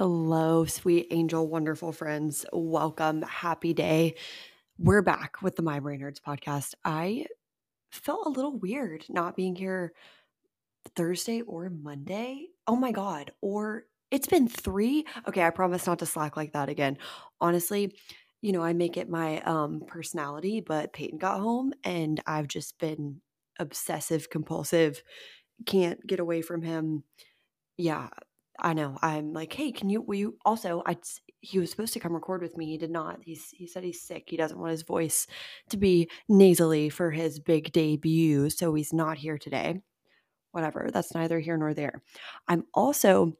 Hello, 0.00 0.64
sweet 0.64 1.08
angel, 1.10 1.46
wonderful 1.46 1.92
friends. 1.92 2.46
Welcome. 2.54 3.20
Happy 3.20 3.74
day. 3.74 4.14
We're 4.78 5.02
back 5.02 5.42
with 5.42 5.56
the 5.56 5.62
My 5.62 5.78
Brain 5.78 6.00
Hurts 6.00 6.18
podcast. 6.18 6.72
I 6.86 7.26
felt 7.92 8.24
a 8.24 8.30
little 8.30 8.56
weird 8.56 9.04
not 9.10 9.36
being 9.36 9.54
here 9.54 9.92
Thursday 10.96 11.42
or 11.42 11.68
Monday. 11.68 12.46
Oh 12.66 12.76
my 12.76 12.92
God. 12.92 13.32
Or 13.42 13.84
it's 14.10 14.26
been 14.26 14.48
three. 14.48 15.04
Okay, 15.28 15.42
I 15.42 15.50
promise 15.50 15.86
not 15.86 15.98
to 15.98 16.06
slack 16.06 16.34
like 16.34 16.54
that 16.54 16.70
again. 16.70 16.96
Honestly, 17.38 17.94
you 18.40 18.52
know, 18.52 18.62
I 18.62 18.72
make 18.72 18.96
it 18.96 19.10
my 19.10 19.42
um 19.42 19.82
personality, 19.86 20.62
but 20.62 20.94
Peyton 20.94 21.18
got 21.18 21.40
home 21.40 21.74
and 21.84 22.22
I've 22.26 22.48
just 22.48 22.78
been 22.78 23.20
obsessive 23.58 24.30
compulsive. 24.30 25.02
Can't 25.66 26.06
get 26.06 26.20
away 26.20 26.40
from 26.40 26.62
him. 26.62 27.04
Yeah, 27.76 28.08
I 28.60 28.74
know. 28.74 28.98
I'm 29.02 29.32
like, 29.32 29.52
hey, 29.52 29.72
can 29.72 29.88
you? 29.88 30.02
Will 30.02 30.16
you? 30.16 30.38
Also, 30.44 30.82
I 30.86 30.96
he 31.40 31.58
was 31.58 31.70
supposed 31.70 31.94
to 31.94 32.00
come 32.00 32.12
record 32.12 32.42
with 32.42 32.56
me. 32.56 32.66
He 32.66 32.78
did 32.78 32.90
not. 32.90 33.20
He's 33.22 33.50
he 33.50 33.66
said 33.66 33.84
he's 33.84 34.02
sick. 34.02 34.24
He 34.26 34.36
doesn't 34.36 34.58
want 34.58 34.72
his 34.72 34.82
voice 34.82 35.26
to 35.70 35.76
be 35.76 36.10
nasally 36.28 36.90
for 36.90 37.10
his 37.10 37.40
big 37.40 37.72
debut, 37.72 38.50
so 38.50 38.74
he's 38.74 38.92
not 38.92 39.18
here 39.18 39.38
today. 39.38 39.80
Whatever. 40.52 40.90
That's 40.92 41.14
neither 41.14 41.38
here 41.38 41.56
nor 41.56 41.74
there. 41.74 42.02
I'm 42.48 42.64
also 42.74 43.34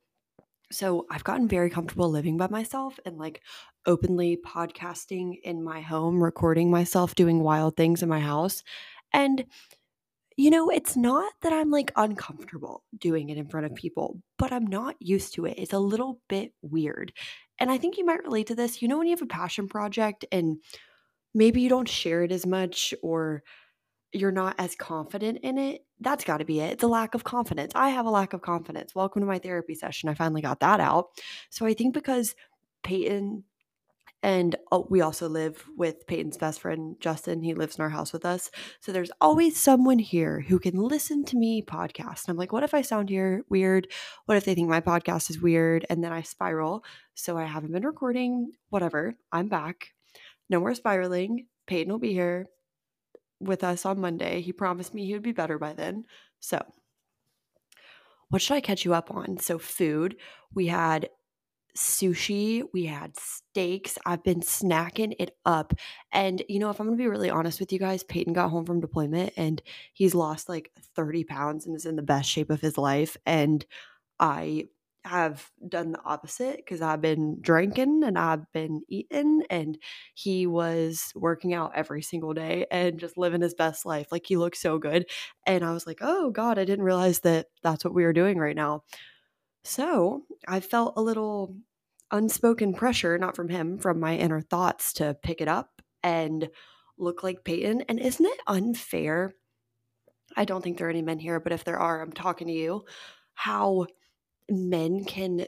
so 0.73 1.07
I've 1.11 1.25
gotten 1.25 1.49
very 1.49 1.69
comfortable 1.69 2.09
living 2.09 2.37
by 2.37 2.49
myself 2.49 2.99
and 3.05 3.19
like 3.19 3.43
openly 3.87 4.39
podcasting 4.45 5.35
in 5.43 5.63
my 5.63 5.81
home, 5.81 6.23
recording 6.23 6.71
myself 6.71 7.15
doing 7.15 7.41
wild 7.41 7.77
things 7.77 8.03
in 8.03 8.09
my 8.09 8.21
house. 8.21 8.63
And 9.13 9.45
you 10.37 10.51
know, 10.51 10.71
it's 10.71 10.97
not 10.97 11.33
that 11.43 11.53
I'm 11.53 11.71
like 11.71 11.93
uncomfortable 11.97 12.85
doing 12.97 13.29
it 13.31 13.39
in 13.39 13.49
front 13.49 13.67
of 13.67 13.75
people, 13.75 14.21
but 14.39 14.53
I'm 14.53 14.67
not 14.67 14.97
used 15.01 15.35
to 15.35 15.47
it. 15.47 15.59
It's 15.59 15.73
a 15.73 15.79
little 15.79 16.21
bit 16.29 16.53
weird. 16.63 17.13
And 17.59 17.71
I 17.71 17.79
think 17.79 17.99
you 17.99 18.07
might 18.07 18.25
relate 18.25 18.47
to 18.47 18.55
this. 18.55 18.81
You 18.81 18.89
know, 18.89 18.99
when 18.99 19.07
you 19.07 19.13
have 19.13 19.23
a 19.23 19.27
passion 19.27 19.69
project 19.69 20.25
and 20.33 20.59
maybe 21.35 21.61
you 21.61 21.69
don't 21.69 21.89
share 21.89 22.23
it 22.23 22.33
as 22.33 22.47
much 22.47 22.95
or 23.03 23.43
you're 24.13 24.33
not 24.33 24.57
as 24.59 24.75
confident 24.75 25.39
in 25.43 25.59
it, 25.59 25.85
that's 26.01 26.25
got 26.25 26.39
to 26.39 26.45
be 26.45 26.61
it. 26.61 26.73
It's 26.73 26.83
a 26.83 26.89
lack 26.89 27.15
of 27.15 27.23
confidence. 27.23 27.73
I 27.75 27.91
have 27.91 28.07
a 28.07 28.11
lack 28.11 28.33
of 28.33 28.41
confidence. 28.41 28.95
Welcome 28.95 29.21
to 29.23 29.27
my 29.27 29.39
therapy 29.39 29.75
session. 29.75 30.09
I 30.09 30.15
finally 30.15 30.43
got 30.43 30.61
that 30.61 30.81
out. 30.81 31.09
So 31.51 31.67
I 31.67 31.75
think 31.75 31.95
because 31.95 32.35
Peyton 32.83 33.45
and 34.23 34.57
oh, 34.71 34.87
we 34.91 35.01
also 35.01 35.29
live 35.29 35.65
with 35.77 36.07
Peyton's 36.07 36.37
best 36.37 36.61
friend, 36.61 36.97
Justin. 37.01 37.43
He 37.43 37.55
lives 37.55 37.77
in 37.77 37.83
our 37.83 37.89
house 37.89 38.13
with 38.13 38.27
us. 38.27 38.51
So 38.81 38.93
there's 38.93 39.11
always 39.21 39.59
someone 39.59 39.99
here 39.99 40.41
who 40.41 40.59
can 40.59 40.77
listen 40.77 41.25
to 41.27 41.37
me 41.37 41.63
podcast. 41.63 42.27
And 42.27 42.29
I'm 42.29 42.37
like, 42.37 42.53
what 42.53 42.63
if 42.63 42.75
I 42.75 42.83
sound 42.83 43.09
here 43.09 43.45
weird? 43.49 43.89
What 44.27 44.37
if 44.37 44.45
they 44.45 44.55
think 44.55 44.69
my 44.69 44.83
podcast 44.83 45.31
is 45.31 45.41
weird? 45.41 45.87
And 45.89 46.05
then 46.05 46.13
I 46.13 46.21
spiral. 46.21 46.85
So 47.15 47.39
I 47.39 47.45
haven't 47.45 47.73
been 47.73 47.87
recording, 47.87 48.53
whatever. 48.69 49.15
I'm 49.33 49.49
back. 49.49 49.89
No 50.51 50.61
more 50.61 50.75
spiraling. 50.75 51.47
Peyton 51.67 51.91
will 51.91 51.99
be 51.99 52.13
here 52.13 52.47
with 53.41 53.65
us 53.65 53.87
on 53.87 54.01
Monday. 54.01 54.43
He 54.43 54.53
promised 54.53 54.93
me 54.93 55.07
he 55.07 55.15
would 55.15 55.23
be 55.23 55.33
better 55.33 55.59
by 55.59 55.73
then. 55.73 56.05
So, 56.41 56.63
what 58.29 58.43
should 58.43 58.55
I 58.55 58.61
catch 58.61 58.85
you 58.85 58.93
up 58.93 59.11
on? 59.11 59.39
So, 59.39 59.59
food. 59.59 60.17
We 60.55 60.67
had 60.67 61.09
sushi, 61.77 62.63
we 62.73 62.87
had 62.87 63.17
steaks. 63.17 63.99
I've 64.07 64.23
been 64.25 64.41
snacking 64.41 65.15
it 65.19 65.37
up. 65.45 65.75
And, 66.13 66.43
you 66.49 66.59
know, 66.59 66.71
if 66.71 66.81
I'm 66.81 66.87
going 66.87 66.99
to 66.99 67.03
be 67.03 67.09
really 67.09 67.31
honest 67.31 67.61
with 67.61 67.73
you 67.73 67.79
guys, 67.79 68.03
Peyton 68.03 68.33
got 68.33 68.51
home 68.51 68.67
from 68.67 68.81
deployment 68.81 69.33
and 69.37 69.63
he's 69.93 70.15
lost 70.15 70.49
like 70.49 70.71
30 70.97 71.25
pounds 71.25 71.67
and 71.67 71.77
is 71.77 71.87
in 71.87 71.97
the 71.97 72.03
best 72.03 72.29
shape 72.31 72.51
of 72.51 72.61
his 72.61 72.79
life. 72.79 73.17
And 73.27 73.65
I 74.19 74.69
have 75.05 75.51
done 75.67 75.93
the 75.93 76.03
opposite 76.05 76.57
because 76.57 76.83
I've 76.83 77.01
been 77.01 77.39
drinking 77.41 78.03
and 78.05 78.19
I've 78.19 78.51
been 78.53 78.83
eating, 78.89 79.43
and 79.49 79.79
he 80.15 80.47
was 80.47 81.11
working 81.15 81.55
out 81.55 81.73
every 81.75 82.03
single 82.03 82.35
day 82.35 82.67
and 82.71 83.01
just 83.01 83.17
living 83.17 83.41
his 83.41 83.55
best 83.55 83.87
life. 83.87 84.09
Like 84.13 84.27
he 84.27 84.37
looked 84.37 84.59
so 84.59 84.79
good. 84.79 85.07
And 85.47 85.65
I 85.65 85.73
was 85.73 85.87
like, 85.87 86.01
oh 86.03 86.31
God, 86.31 86.59
I 86.59 86.65
didn't 86.67 86.85
realize 86.85 87.21
that 87.21 87.47
that's 87.63 87.85
what 87.85 87.95
we 87.95 88.05
were 88.05 88.13
doing 88.13 88.39
right 88.39 88.57
now. 88.57 88.83
So 89.65 90.23
I 90.49 90.61
felt 90.61 90.95
a 90.97 91.03
little 91.03 91.55
unspoken 92.11 92.75
pressure, 92.75 93.19
not 93.19 93.37
from 93.37 93.49
him, 93.49 93.79
from 93.79 94.01
my 94.01 94.17
inner 94.17 94.41
thoughts 94.41 94.93
to 94.95 95.17
pick 95.23 95.41
it 95.41 95.49
up 95.49 95.83
and 96.03 96.49
look 96.99 97.23
like 97.23 97.45
Peyton. 97.45 97.83
And 97.89 97.99
isn't 97.99 98.25
it 98.25 98.41
unfair? 98.47 99.33
I 100.37 100.45
don't 100.45 100.63
think 100.63 100.79
there 100.79 100.87
are 100.87 100.91
any 100.91 101.03
men 101.03 101.19
here, 101.19 101.41
but 101.41 101.53
if 101.53 101.65
there 101.65 101.79
are, 101.79 102.01
I'm 102.01 102.13
talking 102.13 102.47
to 102.47 102.53
you. 102.53 102.85
How 103.35 103.87
men 104.49 105.05
can 105.05 105.47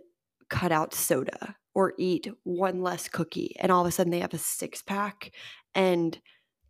cut 0.48 0.72
out 0.72 0.94
soda 0.94 1.56
or 1.74 1.94
eat 1.98 2.28
one 2.44 2.82
less 2.82 3.08
cookie 3.08 3.56
and 3.58 3.72
all 3.72 3.80
of 3.80 3.86
a 3.86 3.90
sudden 3.90 4.10
they 4.10 4.20
have 4.20 4.34
a 4.34 4.38
six 4.38 4.82
pack. 4.82 5.32
And 5.74 6.18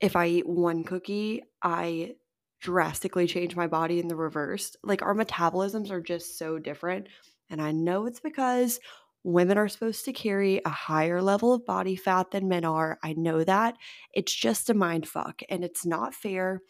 if 0.01 0.17
I 0.17 0.27
eat 0.27 0.49
one 0.49 0.85
cookie, 0.85 1.43
I 1.63 2.15
drastically 2.61 3.27
change 3.27 3.57
my 3.57 3.67
body 3.67 3.99
in 3.99 4.09
the 4.09 4.17
reverse. 4.17 4.77
Like 4.85 5.03
our 5.03 5.15
metabolisms 5.15 5.91
are 5.91 6.01
just 6.01 6.39
so 6.39 6.59
different. 6.59 7.09
And 7.53 7.63
I 7.63 7.71
know 7.71 8.07
it's 8.07 8.21
because 8.21 8.81
women 9.25 9.57
are 9.57 9.69
supposed 9.69 10.05
to 10.07 10.13
carry 10.13 10.61
a 10.65 10.71
higher 10.71 11.23
level 11.23 11.53
of 11.53 11.65
body 11.65 11.95
fat 11.95 12.31
than 12.33 12.49
men 12.49 12.65
are. 12.65 12.99
I 13.05 13.13
know 13.13 13.45
that. 13.45 13.77
It's 14.13 14.35
just 14.35 14.71
a 14.71 14.75
mind 14.75 15.07
fuck 15.07 15.43
and 15.49 15.63
it's 15.63 15.87
not 15.87 16.15
fair. 16.15 16.61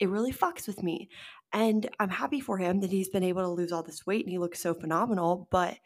It 0.00 0.08
really 0.08 0.32
fucks 0.32 0.66
with 0.66 0.82
me. 0.82 1.08
And 1.52 1.88
I'm 2.00 2.08
happy 2.08 2.40
for 2.40 2.58
him 2.58 2.80
that 2.80 2.90
he's 2.90 3.10
been 3.10 3.22
able 3.22 3.42
to 3.42 3.48
lose 3.48 3.70
all 3.72 3.82
this 3.82 4.06
weight 4.06 4.24
and 4.24 4.32
he 4.32 4.38
looks 4.38 4.58
so 4.58 4.74
phenomenal, 4.74 5.46
but 5.50 5.76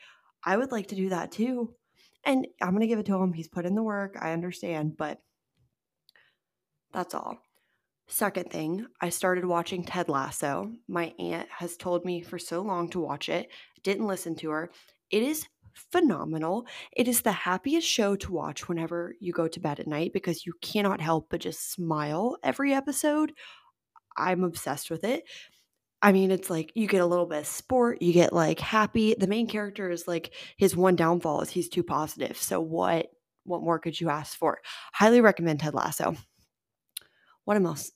I 0.45 0.57
would 0.57 0.73
like 0.73 0.87
to 0.89 0.95
do 0.95 1.09
that 1.11 1.33
too. 1.33 1.75
And 2.25 2.47
I'm 2.63 2.71
going 2.71 2.81
to 2.81 2.87
give 2.87 2.99
it 2.99 3.07
to 3.07 3.17
him. 3.17 3.33
He's 3.33 3.49
put 3.49 3.67
in 3.67 3.75
the 3.75 3.83
work. 3.83 4.17
I 4.21 4.33
understand, 4.33 4.97
but 4.97 5.21
that's 6.93 7.15
all. 7.15 7.39
Second 8.09 8.51
thing, 8.53 8.87
I 9.01 9.09
started 9.09 9.45
watching 9.45 9.83
Ted 9.83 10.09
Lasso. 10.09 10.71
My 10.87 11.13
aunt 11.19 11.49
has 11.59 11.77
told 11.77 12.05
me 12.05 12.23
for 12.23 12.39
so 12.39 12.63
long 12.63 12.89
to 12.91 13.01
watch 13.01 13.29
it. 13.29 13.49
Didn't 13.87 14.09
listen 14.09 14.35
to 14.39 14.51
her. 14.51 14.71
It 15.13 15.23
is 15.23 15.47
phenomenal. 15.93 16.67
It 16.97 17.07
is 17.07 17.21
the 17.21 17.31
happiest 17.31 17.87
show 17.87 18.17
to 18.17 18.33
watch 18.33 18.69
whenever 18.69 19.15
you 19.21 19.33
go 19.33 19.47
to 19.47 19.61
bed 19.61 19.79
at 19.79 19.87
night 19.87 20.13
because 20.13 20.45
you 20.45 20.55
cannot 20.61 21.01
help 21.01 21.29
but 21.31 21.39
just 21.39 21.71
smile 21.71 22.37
every 22.43 22.75
episode. 22.75 23.31
I'm 24.17 24.43
obsessed 24.43 24.91
with 24.91 25.05
it. 25.05 25.23
I 26.03 26.11
mean, 26.11 26.33
it's 26.33 26.51
like 26.51 26.73
you 26.75 26.89
get 26.89 27.01
a 27.01 27.07
little 27.07 27.27
bit 27.27 27.43
of 27.43 27.47
sport, 27.47 28.03
you 28.03 28.13
get 28.13 28.33
like 28.33 28.59
happy. 28.59 29.15
The 29.17 29.29
main 29.29 29.47
character 29.47 29.89
is 29.89 30.09
like 30.09 30.35
his 30.57 30.75
one 30.75 30.97
downfall 30.97 31.43
is 31.43 31.51
he's 31.51 31.69
too 31.69 31.85
positive. 31.85 32.37
So 32.39 32.61
what 32.61 33.07
what 33.45 33.63
more 33.63 33.79
could 33.79 34.01
you 34.01 34.11
ask 34.11 34.37
for? 34.37 34.59
Highly 34.95 35.21
recommend 35.21 35.61
Ted 35.61 35.75
Lasso. 35.75 36.17
What 37.45 37.57
else 37.65 37.93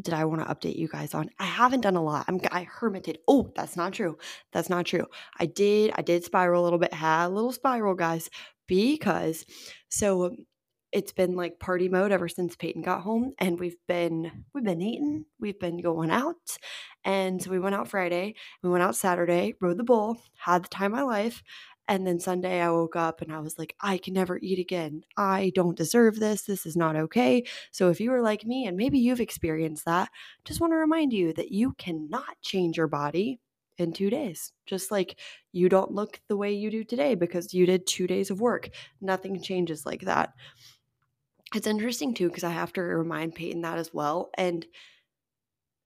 did 0.00 0.14
I 0.14 0.24
want 0.24 0.40
to 0.40 0.54
update 0.54 0.76
you 0.76 0.88
guys 0.88 1.14
on? 1.14 1.30
I 1.38 1.44
haven't 1.44 1.80
done 1.80 1.96
a 1.96 2.02
lot. 2.02 2.24
I'm 2.28 2.40
I 2.50 2.64
hermited. 2.64 3.18
Oh, 3.26 3.52
that's 3.54 3.76
not 3.76 3.92
true. 3.92 4.18
That's 4.52 4.70
not 4.70 4.86
true. 4.86 5.06
I 5.38 5.46
did 5.46 5.92
I 5.94 6.02
did 6.02 6.24
spiral 6.24 6.62
a 6.62 6.64
little 6.64 6.78
bit. 6.78 6.94
Had 6.94 7.26
a 7.26 7.28
little 7.28 7.52
spiral, 7.52 7.94
guys, 7.94 8.30
because 8.66 9.44
so 9.88 10.36
it's 10.92 11.12
been 11.12 11.36
like 11.36 11.60
party 11.60 11.88
mode 11.88 12.10
ever 12.10 12.28
since 12.28 12.56
Peyton 12.56 12.82
got 12.82 13.02
home 13.02 13.32
and 13.38 13.60
we've 13.60 13.76
been 13.86 14.44
we've 14.54 14.64
been 14.64 14.82
eating, 14.82 15.24
we've 15.38 15.58
been 15.58 15.80
going 15.80 16.10
out. 16.10 16.56
And 17.04 17.42
so 17.42 17.50
we 17.50 17.58
went 17.58 17.74
out 17.74 17.88
Friday, 17.88 18.34
we 18.62 18.70
went 18.70 18.82
out 18.82 18.96
Saturday, 18.96 19.54
rode 19.60 19.78
the 19.78 19.84
bull, 19.84 20.18
had 20.38 20.64
the 20.64 20.68
time 20.68 20.92
of 20.92 20.98
my 20.98 21.04
life. 21.04 21.42
And 21.90 22.06
then 22.06 22.20
Sunday 22.20 22.62
I 22.62 22.70
woke 22.70 22.96
up 22.96 23.20
and 23.20 23.30
I 23.32 23.40
was 23.40 23.58
like, 23.58 23.74
I 23.80 23.98
can 23.98 24.14
never 24.14 24.38
eat 24.40 24.58
again. 24.58 25.04
I 25.16 25.52
don't 25.54 25.76
deserve 25.76 26.18
this. 26.18 26.42
This 26.42 26.64
is 26.64 26.76
not 26.76 26.96
okay. 26.96 27.44
So 27.70 27.90
if 27.90 28.00
you 28.00 28.12
are 28.14 28.22
like 28.22 28.46
me 28.46 28.66
and 28.66 28.76
maybe 28.76 28.98
you've 28.98 29.20
experienced 29.20 29.84
that, 29.84 30.08
just 30.44 30.60
want 30.60 30.72
to 30.72 30.76
remind 30.76 31.12
you 31.12 31.32
that 31.34 31.52
you 31.52 31.74
cannot 31.74 32.40
change 32.40 32.78
your 32.78 32.86
body 32.86 33.40
in 33.76 33.92
two 33.92 34.08
days. 34.08 34.52
Just 34.66 34.90
like 34.90 35.18
you 35.52 35.68
don't 35.68 35.92
look 35.92 36.20
the 36.28 36.36
way 36.36 36.52
you 36.52 36.70
do 36.70 36.84
today 36.84 37.14
because 37.14 37.52
you 37.52 37.66
did 37.66 37.86
two 37.86 38.06
days 38.06 38.30
of 38.30 38.40
work. 38.40 38.70
Nothing 39.00 39.42
changes 39.42 39.84
like 39.84 40.02
that 40.02 40.32
it's 41.54 41.66
interesting 41.66 42.14
too 42.14 42.28
because 42.28 42.44
I 42.44 42.50
have 42.50 42.72
to 42.74 42.82
remind 42.82 43.34
Peyton 43.34 43.62
that 43.62 43.78
as 43.78 43.92
well. 43.92 44.30
And 44.34 44.66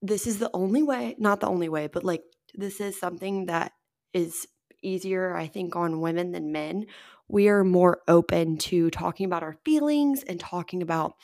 this 0.02 0.26
is 0.26 0.38
the 0.38 0.50
only 0.52 0.82
way, 0.82 1.14
not 1.18 1.40
the 1.40 1.48
only 1.48 1.68
way, 1.68 1.86
but 1.86 2.04
like 2.04 2.22
this 2.54 2.80
is 2.80 2.98
something 2.98 3.46
that 3.46 3.72
is 4.12 4.46
easier, 4.84 5.34
I 5.34 5.46
think, 5.46 5.76
on 5.76 6.00
women 6.00 6.32
than 6.32 6.52
men. 6.52 6.86
We 7.28 7.48
are 7.48 7.64
more 7.64 8.02
open 8.06 8.58
to 8.58 8.90
talking 8.90 9.26
about 9.26 9.42
our 9.42 9.56
feelings 9.64 10.22
and 10.22 10.38
talking 10.38 10.82
about, 10.82 11.14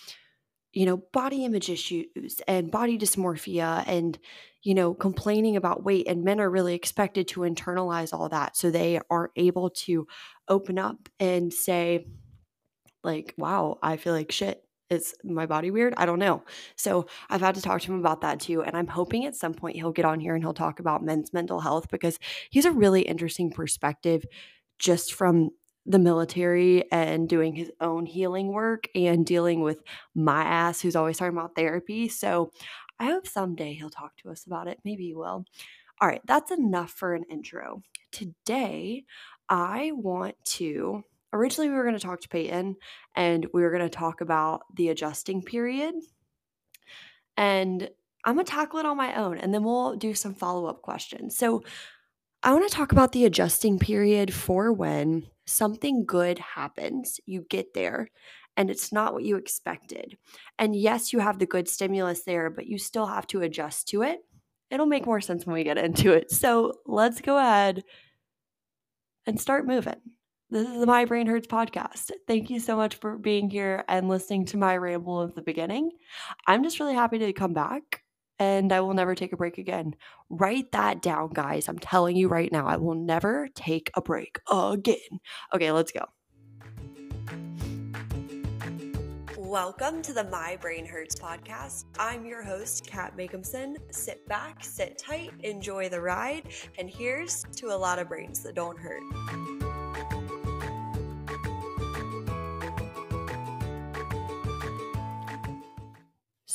you 0.73 0.87
know, 0.87 0.97
body 1.13 1.45
image 1.45 1.69
issues 1.69 2.41
and 2.49 2.71
body 2.71 2.99
dysmorphia 2.99 3.85
and, 3.87 4.19
you 4.63 4.75
know, 4.75 4.95
complaining 4.95 5.57
about 5.57 5.85
weight. 5.85 6.09
And 6.09 6.25
men 6.25 6.41
are 6.41 6.51
really 6.51 6.75
expected 6.75 7.29
to 7.29 7.41
internalize 7.41 8.13
all 8.13 8.29
that. 8.31 8.57
So 8.57 8.71
they 8.71 9.01
aren't 9.11 9.33
able 9.37 9.71
to 9.71 10.07
open 10.49 10.79
up 10.79 11.09
and 11.19 11.53
say, 11.53 12.07
like, 13.03 13.35
wow, 13.37 13.79
I 13.83 13.97
feel 13.97 14.13
like 14.13 14.33
shit. 14.33 14.65
Is 14.91 15.15
my 15.23 15.47
body 15.47 15.71
weird? 15.71 15.95
I 15.97 16.05
don't 16.05 16.19
know. 16.19 16.43
So 16.75 17.07
I've 17.29 17.41
had 17.41 17.55
to 17.55 17.63
talk 17.63 17.81
to 17.83 17.93
him 17.93 18.01
about 18.01 18.23
that 18.23 18.41
too. 18.41 18.63
And 18.63 18.77
I'm 18.77 18.89
hoping 18.89 19.25
at 19.25 19.37
some 19.37 19.55
point 19.55 19.77
he'll 19.77 19.93
get 19.93 20.05
on 20.05 20.19
here 20.19 20.35
and 20.35 20.43
he'll 20.43 20.53
talk 20.53 20.81
about 20.81 21.05
men's 21.05 21.33
mental 21.33 21.61
health 21.61 21.89
because 21.91 22.19
he's 22.51 22.65
a 22.65 22.73
really 22.73 23.03
interesting 23.03 23.53
perspective 23.53 24.25
just 24.81 25.15
from 25.15 25.51
the 25.87 26.01
military 26.01 26.91
and 26.91 27.29
doing 27.29 27.55
his 27.55 27.71
own 27.81 28.05
healing 28.05 28.49
work 28.49 28.89
and 28.97 29.25
dealing 29.25 29.61
with 29.61 29.81
my 30.15 30.43
ass, 30.43 30.81
who's 30.81 30.97
always 30.97 31.19
talking 31.19 31.37
about 31.37 31.55
therapy. 31.55 32.09
So 32.09 32.51
I 32.99 33.05
hope 33.07 33.29
someday 33.29 33.75
he'll 33.75 33.91
talk 33.91 34.17
to 34.19 34.31
us 34.31 34.45
about 34.45 34.67
it. 34.67 34.79
Maybe 34.85 35.05
he 35.07 35.15
will. 35.15 35.45
All 36.01 36.09
right, 36.09 36.23
that's 36.27 36.51
enough 36.51 36.91
for 36.91 37.15
an 37.15 37.25
intro. 37.31 37.83
Today, 38.11 39.05
I 39.49 39.93
want 39.95 40.35
to. 40.47 41.05
Originally, 41.33 41.69
we 41.69 41.77
were 41.77 41.85
going 41.85 41.97
to 41.97 42.01
talk 42.01 42.21
to 42.23 42.29
Peyton 42.29 42.77
and 43.15 43.47
we 43.53 43.63
were 43.63 43.71
going 43.71 43.83
to 43.83 43.89
talk 43.89 44.21
about 44.21 44.63
the 44.77 44.89
adjusting 44.89 45.43
period. 45.43 45.95
And 47.37 47.89
I'm 48.25 48.35
going 48.35 48.45
to 48.45 48.53
tackle 48.53 48.81
it 48.81 48.87
on 48.87 48.97
my 48.97 49.15
own 49.15 49.39
and 49.39 49.55
then 49.55 49.65
we'll 49.65 49.97
do 49.97 50.15
some 50.15 50.35
follow 50.35 50.67
up 50.67 50.83
questions. 50.83 51.37
So, 51.37 51.63
I 52.43 52.55
want 52.55 52.67
to 52.67 52.75
talk 52.75 52.93
about 52.93 53.13
the 53.13 53.27
adjusting 53.27 53.79
period 53.79 54.33
for 54.33 54.73
when 54.73 55.27
something 55.45 56.07
good 56.07 56.39
happens. 56.39 57.21
You 57.27 57.45
get 57.51 57.75
there 57.75 58.09
and 58.57 58.71
it's 58.71 58.93
not 58.93 59.13
what 59.13 59.25
you 59.25 59.37
expected. 59.37 60.17
And 60.59 60.75
yes, 60.75 61.13
you 61.13 61.19
have 61.19 61.39
the 61.39 61.47
good 61.47 61.69
stimulus 61.69 62.23
there, 62.23 62.49
but 62.49 62.67
you 62.67 62.79
still 62.79 63.07
have 63.07 63.27
to 63.29 63.43
adjust 63.43 63.89
to 63.89 64.03
it. 64.03 64.21
It'll 64.71 64.87
make 64.87 65.05
more 65.05 65.21
sense 65.21 65.45
when 65.45 65.55
we 65.55 65.65
get 65.65 65.79
into 65.79 66.13
it. 66.13 66.31
So 66.31 66.73
let's 66.87 67.21
go 67.21 67.37
ahead 67.37 67.85
and 69.27 69.39
start 69.39 69.67
moving. 69.67 70.01
This 70.53 70.67
is 70.67 70.81
the 70.81 70.87
My 70.87 71.05
Brain 71.05 71.29
Hurts 71.29 71.47
podcast. 71.47 72.11
Thank 72.27 72.51
you 72.51 72.59
so 72.59 72.75
much 72.75 72.97
for 72.97 73.17
being 73.17 73.49
here 73.49 73.85
and 73.87 74.09
listening 74.09 74.47
to 74.47 74.57
my 74.57 74.77
ramble 74.77 75.21
of 75.21 75.37
the 75.37 75.43
beginning. 75.43 75.93
I'm 76.45 76.65
just 76.65 76.81
really 76.81 76.97
happy 76.97 77.21
to 77.21 77.33
come 77.33 77.53
back 77.53 78.03
and 78.41 78.73
I 78.73 78.81
will 78.81 78.95
never 78.95 79.15
take 79.15 79.33
a 79.33 79.37
break 79.37 79.59
again. 79.59 79.95
Write 80.29 80.73
that 80.73 81.03
down, 81.03 81.31
guys. 81.35 81.69
I'm 81.69 81.79
telling 81.79 82.17
you 82.17 82.27
right 82.27 82.51
now, 82.51 82.67
I 82.67 82.79
will 82.79 82.97
never 82.97 83.47
take 83.55 83.93
a 83.95 84.03
break 84.03 84.41
again. 84.51 85.21
Okay, 85.55 85.71
let's 85.71 85.93
go. 85.93 86.07
Welcome 89.37 90.03
to 90.03 90.13
the 90.13 90.25
My 90.25 90.59
Brain 90.61 90.85
Hurts 90.85 91.15
podcast. 91.15 91.85
I'm 91.97 92.27
your 92.27 92.43
host, 92.43 92.89
Kat 92.89 93.17
Makeumson. 93.17 93.77
Sit 93.93 94.27
back, 94.27 94.65
sit 94.65 94.99
tight, 94.99 95.31
enjoy 95.45 95.89
the 95.89 96.01
ride, 96.01 96.49
and 96.77 96.91
here's 96.91 97.45
to 97.55 97.69
a 97.69 97.79
lot 97.79 98.01
of 98.01 98.09
brains 98.09 98.41
that 98.41 98.57
don't 98.57 98.77
hurt. 98.77 99.60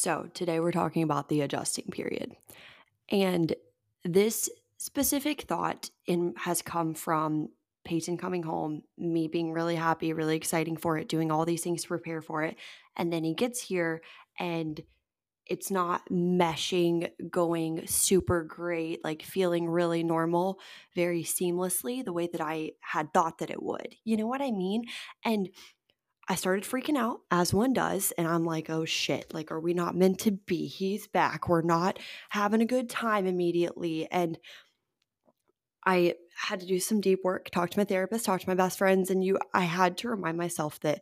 So, 0.05 0.29
today 0.35 0.59
we're 0.59 0.71
talking 0.71 1.01
about 1.01 1.29
the 1.29 1.41
adjusting 1.41 1.85
period. 1.85 2.33
And 3.09 3.55
this 4.03 4.51
specific 4.77 5.41
thought 5.41 5.89
in, 6.05 6.35
has 6.37 6.61
come 6.61 6.93
from 6.93 7.49
Peyton 7.85 8.15
coming 8.15 8.43
home, 8.43 8.83
me 8.99 9.27
being 9.27 9.51
really 9.51 9.75
happy, 9.75 10.13
really 10.13 10.35
exciting 10.35 10.77
for 10.77 10.99
it, 10.99 11.09
doing 11.09 11.31
all 11.31 11.43
these 11.43 11.63
things 11.63 11.81
to 11.81 11.87
prepare 11.87 12.21
for 12.21 12.43
it. 12.43 12.55
And 12.95 13.11
then 13.11 13.23
he 13.23 13.33
gets 13.33 13.59
here 13.59 14.03
and 14.39 14.79
it's 15.47 15.71
not 15.71 16.07
meshing, 16.11 17.09
going 17.31 17.87
super 17.87 18.43
great, 18.43 19.03
like 19.03 19.23
feeling 19.23 19.67
really 19.67 20.03
normal, 20.03 20.59
very 20.93 21.23
seamlessly, 21.23 22.05
the 22.05 22.13
way 22.13 22.27
that 22.31 22.41
I 22.41 22.73
had 22.79 23.11
thought 23.11 23.39
that 23.39 23.49
it 23.49 23.63
would. 23.63 23.95
You 24.03 24.17
know 24.17 24.27
what 24.27 24.41
I 24.41 24.51
mean? 24.51 24.85
And 25.23 25.49
I 26.27 26.35
started 26.35 26.63
freaking 26.63 26.97
out 26.97 27.19
as 27.29 27.53
one 27.53 27.73
does. 27.73 28.11
And 28.17 28.27
I'm 28.27 28.45
like, 28.45 28.69
oh 28.69 28.85
shit, 28.85 29.33
like, 29.33 29.51
are 29.51 29.59
we 29.59 29.73
not 29.73 29.95
meant 29.95 30.19
to 30.21 30.31
be? 30.31 30.67
He's 30.67 31.07
back. 31.07 31.47
We're 31.47 31.61
not 31.61 31.99
having 32.29 32.61
a 32.61 32.65
good 32.65 32.89
time 32.89 33.27
immediately. 33.27 34.07
And 34.11 34.39
I 35.85 36.15
had 36.35 36.59
to 36.61 36.65
do 36.65 36.79
some 36.79 36.99
deep 36.99 37.19
work, 37.23 37.51
talk 37.51 37.69
to 37.69 37.79
my 37.79 37.85
therapist, 37.85 38.25
talk 38.25 38.41
to 38.41 38.49
my 38.49 38.55
best 38.55 38.79
friends. 38.79 39.11
And 39.11 39.23
you, 39.23 39.37
I 39.53 39.63
had 39.63 39.97
to 39.99 40.09
remind 40.09 40.37
myself 40.37 40.79
that 40.79 41.01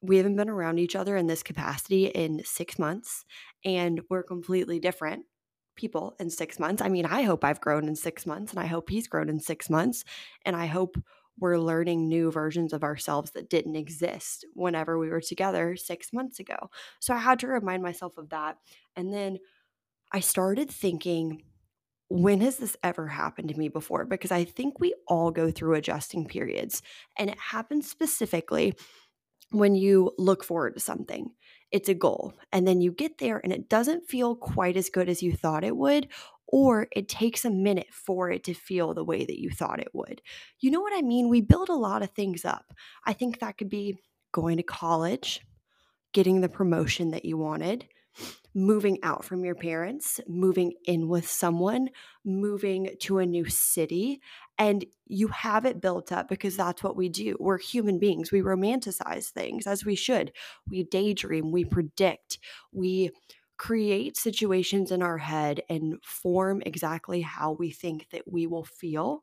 we 0.00 0.16
haven't 0.16 0.36
been 0.36 0.50
around 0.50 0.78
each 0.78 0.96
other 0.96 1.16
in 1.16 1.28
this 1.28 1.44
capacity 1.44 2.06
in 2.06 2.42
six 2.44 2.78
months 2.78 3.24
and 3.64 4.00
we're 4.10 4.24
completely 4.24 4.80
different 4.80 5.24
people 5.76 6.16
in 6.18 6.28
six 6.28 6.58
months. 6.58 6.82
I 6.82 6.88
mean, 6.88 7.06
I 7.06 7.22
hope 7.22 7.44
I've 7.44 7.60
grown 7.60 7.86
in 7.86 7.94
six 7.94 8.26
months 8.26 8.52
and 8.52 8.60
I 8.60 8.66
hope 8.66 8.90
he's 8.90 9.06
grown 9.06 9.28
in 9.28 9.40
six 9.40 9.70
months. 9.70 10.04
And 10.44 10.56
I 10.56 10.66
hope 10.66 10.96
we're 11.38 11.58
learning 11.58 12.08
new 12.08 12.30
versions 12.30 12.72
of 12.72 12.84
ourselves 12.84 13.32
that 13.32 13.50
didn't 13.50 13.76
exist 13.76 14.44
whenever 14.54 14.98
we 14.98 15.08
were 15.08 15.20
together 15.20 15.76
six 15.76 16.12
months 16.12 16.38
ago. 16.38 16.70
So 17.00 17.14
I 17.14 17.18
had 17.18 17.38
to 17.40 17.48
remind 17.48 17.82
myself 17.82 18.16
of 18.18 18.30
that. 18.30 18.56
And 18.96 19.12
then 19.12 19.38
I 20.12 20.20
started 20.20 20.70
thinking, 20.70 21.42
when 22.08 22.42
has 22.42 22.58
this 22.58 22.76
ever 22.82 23.08
happened 23.08 23.48
to 23.48 23.58
me 23.58 23.68
before? 23.68 24.04
Because 24.04 24.30
I 24.30 24.44
think 24.44 24.78
we 24.78 24.94
all 25.08 25.30
go 25.30 25.50
through 25.50 25.74
adjusting 25.74 26.26
periods. 26.26 26.82
And 27.18 27.30
it 27.30 27.38
happens 27.38 27.88
specifically 27.88 28.74
when 29.50 29.74
you 29.74 30.12
look 30.18 30.44
forward 30.44 30.74
to 30.74 30.80
something. 30.80 31.30
It's 31.70 31.88
a 31.88 31.94
goal. 31.94 32.34
And 32.52 32.68
then 32.68 32.82
you 32.82 32.92
get 32.92 33.16
there 33.16 33.40
and 33.42 33.52
it 33.52 33.70
doesn't 33.70 34.08
feel 34.08 34.36
quite 34.36 34.76
as 34.76 34.90
good 34.90 35.08
as 35.08 35.22
you 35.22 35.32
thought 35.32 35.64
it 35.64 35.76
would, 35.76 36.08
or 36.52 36.86
it 36.92 37.08
takes 37.08 37.44
a 37.44 37.50
minute 37.50 37.88
for 37.90 38.30
it 38.30 38.44
to 38.44 38.54
feel 38.54 38.92
the 38.92 39.02
way 39.02 39.24
that 39.24 39.40
you 39.40 39.50
thought 39.50 39.80
it 39.80 39.88
would. 39.94 40.20
You 40.60 40.70
know 40.70 40.80
what 40.80 40.92
I 40.94 41.00
mean? 41.00 41.28
We 41.28 41.40
build 41.40 41.70
a 41.70 41.74
lot 41.74 42.02
of 42.02 42.10
things 42.10 42.44
up. 42.44 42.74
I 43.04 43.14
think 43.14 43.40
that 43.40 43.56
could 43.56 43.70
be 43.70 43.98
going 44.32 44.58
to 44.58 44.62
college, 44.62 45.40
getting 46.12 46.42
the 46.42 46.50
promotion 46.50 47.10
that 47.12 47.24
you 47.24 47.38
wanted, 47.38 47.86
moving 48.54 48.98
out 49.02 49.24
from 49.24 49.44
your 49.46 49.54
parents, 49.54 50.20
moving 50.28 50.74
in 50.84 51.08
with 51.08 51.26
someone, 51.26 51.88
moving 52.22 52.90
to 53.00 53.18
a 53.18 53.26
new 53.26 53.46
city. 53.46 54.20
And 54.58 54.84
you 55.06 55.28
have 55.28 55.64
it 55.64 55.80
built 55.80 56.12
up 56.12 56.28
because 56.28 56.56
that's 56.56 56.82
what 56.82 56.96
we 56.96 57.08
do. 57.08 57.34
We're 57.40 57.58
human 57.58 57.98
beings. 57.98 58.30
We 58.30 58.42
romanticize 58.42 59.30
things 59.30 59.66
as 59.66 59.86
we 59.86 59.94
should. 59.94 60.32
We 60.68 60.84
daydream, 60.84 61.50
we 61.50 61.64
predict, 61.64 62.38
we 62.72 63.10
create 63.62 64.16
situations 64.16 64.90
in 64.90 65.02
our 65.02 65.18
head 65.18 65.62
and 65.68 66.02
form 66.02 66.60
exactly 66.66 67.20
how 67.20 67.52
we 67.52 67.70
think 67.70 68.08
that 68.10 68.22
we 68.26 68.44
will 68.44 68.64
feel 68.64 69.22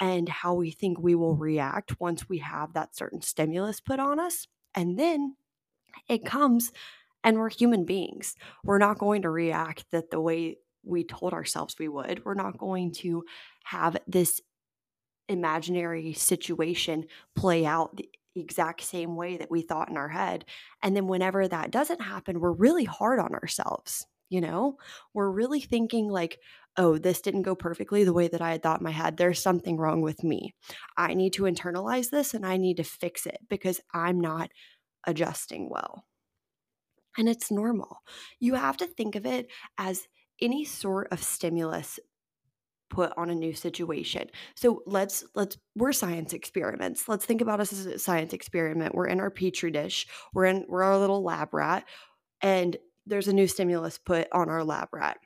and 0.00 0.28
how 0.28 0.54
we 0.54 0.70
think 0.70 0.96
we 1.00 1.16
will 1.16 1.32
mm-hmm. 1.32 1.42
react 1.42 1.98
once 1.98 2.28
we 2.28 2.38
have 2.38 2.72
that 2.72 2.96
certain 2.96 3.20
stimulus 3.20 3.80
put 3.80 3.98
on 3.98 4.20
us. 4.20 4.46
And 4.76 4.96
then 4.96 5.34
it 6.08 6.24
comes 6.24 6.70
and 7.24 7.36
we're 7.36 7.50
human 7.50 7.84
beings. 7.84 8.36
We're 8.62 8.78
not 8.78 9.00
going 9.00 9.22
to 9.22 9.30
react 9.30 9.86
that 9.90 10.12
the 10.12 10.20
way 10.20 10.58
we 10.84 11.02
told 11.02 11.32
ourselves 11.32 11.74
we 11.76 11.88
would. 11.88 12.24
We're 12.24 12.34
not 12.34 12.58
going 12.58 12.92
to 12.98 13.24
have 13.64 13.96
this 14.06 14.40
imaginary 15.28 16.12
situation 16.12 17.06
play 17.34 17.66
out 17.66 18.00
the 18.34 18.40
exact 18.40 18.82
same 18.82 19.16
way 19.16 19.36
that 19.36 19.50
we 19.50 19.62
thought 19.62 19.88
in 19.88 19.96
our 19.96 20.08
head. 20.08 20.44
And 20.82 20.96
then 20.96 21.06
whenever 21.06 21.46
that 21.48 21.70
doesn't 21.70 22.02
happen, 22.02 22.40
we're 22.40 22.52
really 22.52 22.84
hard 22.84 23.18
on 23.18 23.34
ourselves. 23.34 24.06
You 24.28 24.40
know, 24.40 24.76
we're 25.12 25.30
really 25.30 25.60
thinking 25.60 26.08
like, 26.08 26.38
oh, 26.76 26.98
this 26.98 27.20
didn't 27.20 27.42
go 27.42 27.56
perfectly 27.56 28.04
the 28.04 28.12
way 28.12 28.28
that 28.28 28.40
I 28.40 28.52
had 28.52 28.62
thought 28.62 28.78
in 28.80 28.84
my 28.84 28.92
head. 28.92 29.16
There's 29.16 29.42
something 29.42 29.76
wrong 29.76 30.02
with 30.02 30.22
me. 30.22 30.54
I 30.96 31.14
need 31.14 31.32
to 31.34 31.42
internalize 31.42 32.10
this 32.10 32.32
and 32.32 32.46
I 32.46 32.56
need 32.56 32.76
to 32.76 32.84
fix 32.84 33.26
it 33.26 33.38
because 33.48 33.80
I'm 33.92 34.20
not 34.20 34.50
adjusting 35.04 35.68
well 35.68 36.04
and 37.16 37.28
it's 37.28 37.50
normal. 37.50 38.02
You 38.38 38.54
have 38.54 38.76
to 38.78 38.86
think 38.86 39.14
of 39.14 39.26
it 39.26 39.48
as 39.78 40.06
any 40.40 40.64
sort 40.64 41.08
of 41.10 41.22
stimulus 41.22 41.98
put 42.90 43.12
on 43.16 43.30
a 43.30 43.34
new 43.34 43.54
situation. 43.54 44.28
So 44.56 44.82
let's 44.86 45.24
let's 45.34 45.56
we're 45.76 45.92
science 45.92 46.32
experiments. 46.32 47.08
Let's 47.08 47.24
think 47.24 47.40
about 47.40 47.60
us 47.60 47.72
as 47.72 47.86
a 47.86 47.98
science 47.98 48.32
experiment. 48.32 48.94
We're 48.94 49.06
in 49.06 49.20
our 49.20 49.30
petri 49.30 49.70
dish. 49.70 50.06
We're 50.34 50.46
in 50.46 50.66
we're 50.68 50.82
our 50.82 50.98
little 50.98 51.22
lab 51.22 51.54
rat 51.54 51.86
and 52.42 52.76
there's 53.06 53.28
a 53.28 53.32
new 53.32 53.46
stimulus 53.46 53.98
put 53.98 54.28
on 54.32 54.48
our 54.50 54.64
lab 54.64 54.88
rat. 54.92 55.18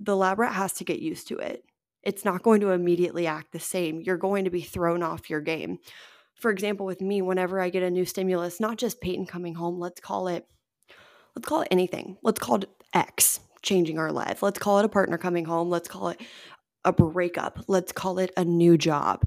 The 0.00 0.16
lab 0.16 0.38
rat 0.38 0.52
has 0.52 0.72
to 0.74 0.84
get 0.84 0.98
used 1.00 1.28
to 1.28 1.38
it. 1.38 1.64
It's 2.02 2.24
not 2.24 2.42
going 2.42 2.60
to 2.60 2.70
immediately 2.70 3.26
act 3.26 3.52
the 3.52 3.60
same. 3.60 4.00
You're 4.00 4.16
going 4.16 4.44
to 4.44 4.50
be 4.50 4.60
thrown 4.60 5.02
off 5.02 5.30
your 5.30 5.40
game. 5.40 5.78
For 6.34 6.50
example, 6.50 6.84
with 6.84 7.00
me, 7.00 7.22
whenever 7.22 7.60
I 7.60 7.70
get 7.70 7.84
a 7.84 7.90
new 7.90 8.04
stimulus, 8.04 8.58
not 8.58 8.76
just 8.76 9.00
Peyton 9.00 9.26
coming 9.26 9.54
home, 9.54 9.78
let's 9.78 10.00
call 10.00 10.28
it 10.28 10.46
let's 11.36 11.48
call 11.48 11.62
it 11.62 11.68
anything. 11.70 12.16
Let's 12.22 12.40
call 12.40 12.56
it 12.56 12.68
X 12.92 13.40
changing 13.62 13.98
our 13.98 14.12
life. 14.12 14.42
Let's 14.42 14.58
call 14.58 14.78
it 14.78 14.84
a 14.84 14.88
partner 14.88 15.18
coming 15.18 15.44
home. 15.44 15.70
Let's 15.70 15.88
call 15.88 16.08
it 16.08 16.20
a 16.84 16.92
breakup. 16.92 17.64
Let's 17.68 17.92
call 17.92 18.18
it 18.18 18.32
a 18.36 18.44
new 18.44 18.76
job 18.76 19.24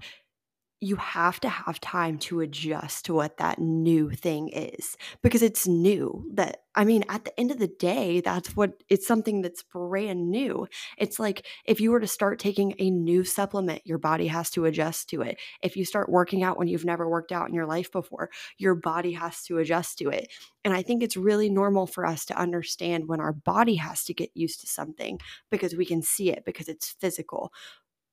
you 0.85 0.95
have 0.97 1.39
to 1.39 1.49
have 1.49 1.79
time 1.79 2.17
to 2.19 2.41
adjust 2.41 3.05
to 3.05 3.13
what 3.13 3.37
that 3.37 3.59
new 3.59 4.11
thing 4.11 4.49
is 4.49 4.95
because 5.23 5.41
it's 5.41 5.67
new 5.67 6.29
that 6.33 6.61
i 6.75 6.85
mean 6.85 7.03
at 7.09 7.25
the 7.25 7.39
end 7.39 7.49
of 7.49 7.57
the 7.57 7.67
day 7.67 8.21
that's 8.21 8.55
what 8.55 8.83
it's 8.89 9.07
something 9.07 9.41
that's 9.41 9.63
brand 9.63 10.29
new. 10.29 10.67
It's 10.97 11.19
like 11.19 11.45
if 11.65 11.79
you 11.81 11.91
were 11.91 11.99
to 11.99 12.07
start 12.07 12.39
taking 12.39 12.75
a 12.79 12.89
new 12.89 13.23
supplement 13.23 13.81
your 13.85 13.97
body 13.97 14.27
has 14.27 14.49
to 14.51 14.65
adjust 14.65 15.09
to 15.09 15.21
it. 15.21 15.37
If 15.61 15.75
you 15.75 15.85
start 15.85 16.09
working 16.09 16.43
out 16.43 16.57
when 16.57 16.67
you've 16.67 16.85
never 16.85 17.09
worked 17.09 17.31
out 17.31 17.47
in 17.47 17.55
your 17.55 17.65
life 17.65 17.91
before 17.91 18.29
your 18.57 18.75
body 18.75 19.13
has 19.13 19.43
to 19.43 19.57
adjust 19.57 19.97
to 19.99 20.09
it. 20.09 20.31
And 20.63 20.73
i 20.73 20.81
think 20.81 21.01
it's 21.01 21.17
really 21.17 21.49
normal 21.49 21.87
for 21.87 22.05
us 22.05 22.25
to 22.25 22.37
understand 22.37 23.07
when 23.07 23.19
our 23.19 23.33
body 23.33 23.75
has 23.75 24.03
to 24.05 24.13
get 24.13 24.29
used 24.33 24.61
to 24.61 24.67
something 24.67 25.19
because 25.49 25.75
we 25.75 25.85
can 25.85 26.01
see 26.01 26.31
it 26.31 26.45
because 26.45 26.67
it's 26.67 26.95
physical. 26.99 27.51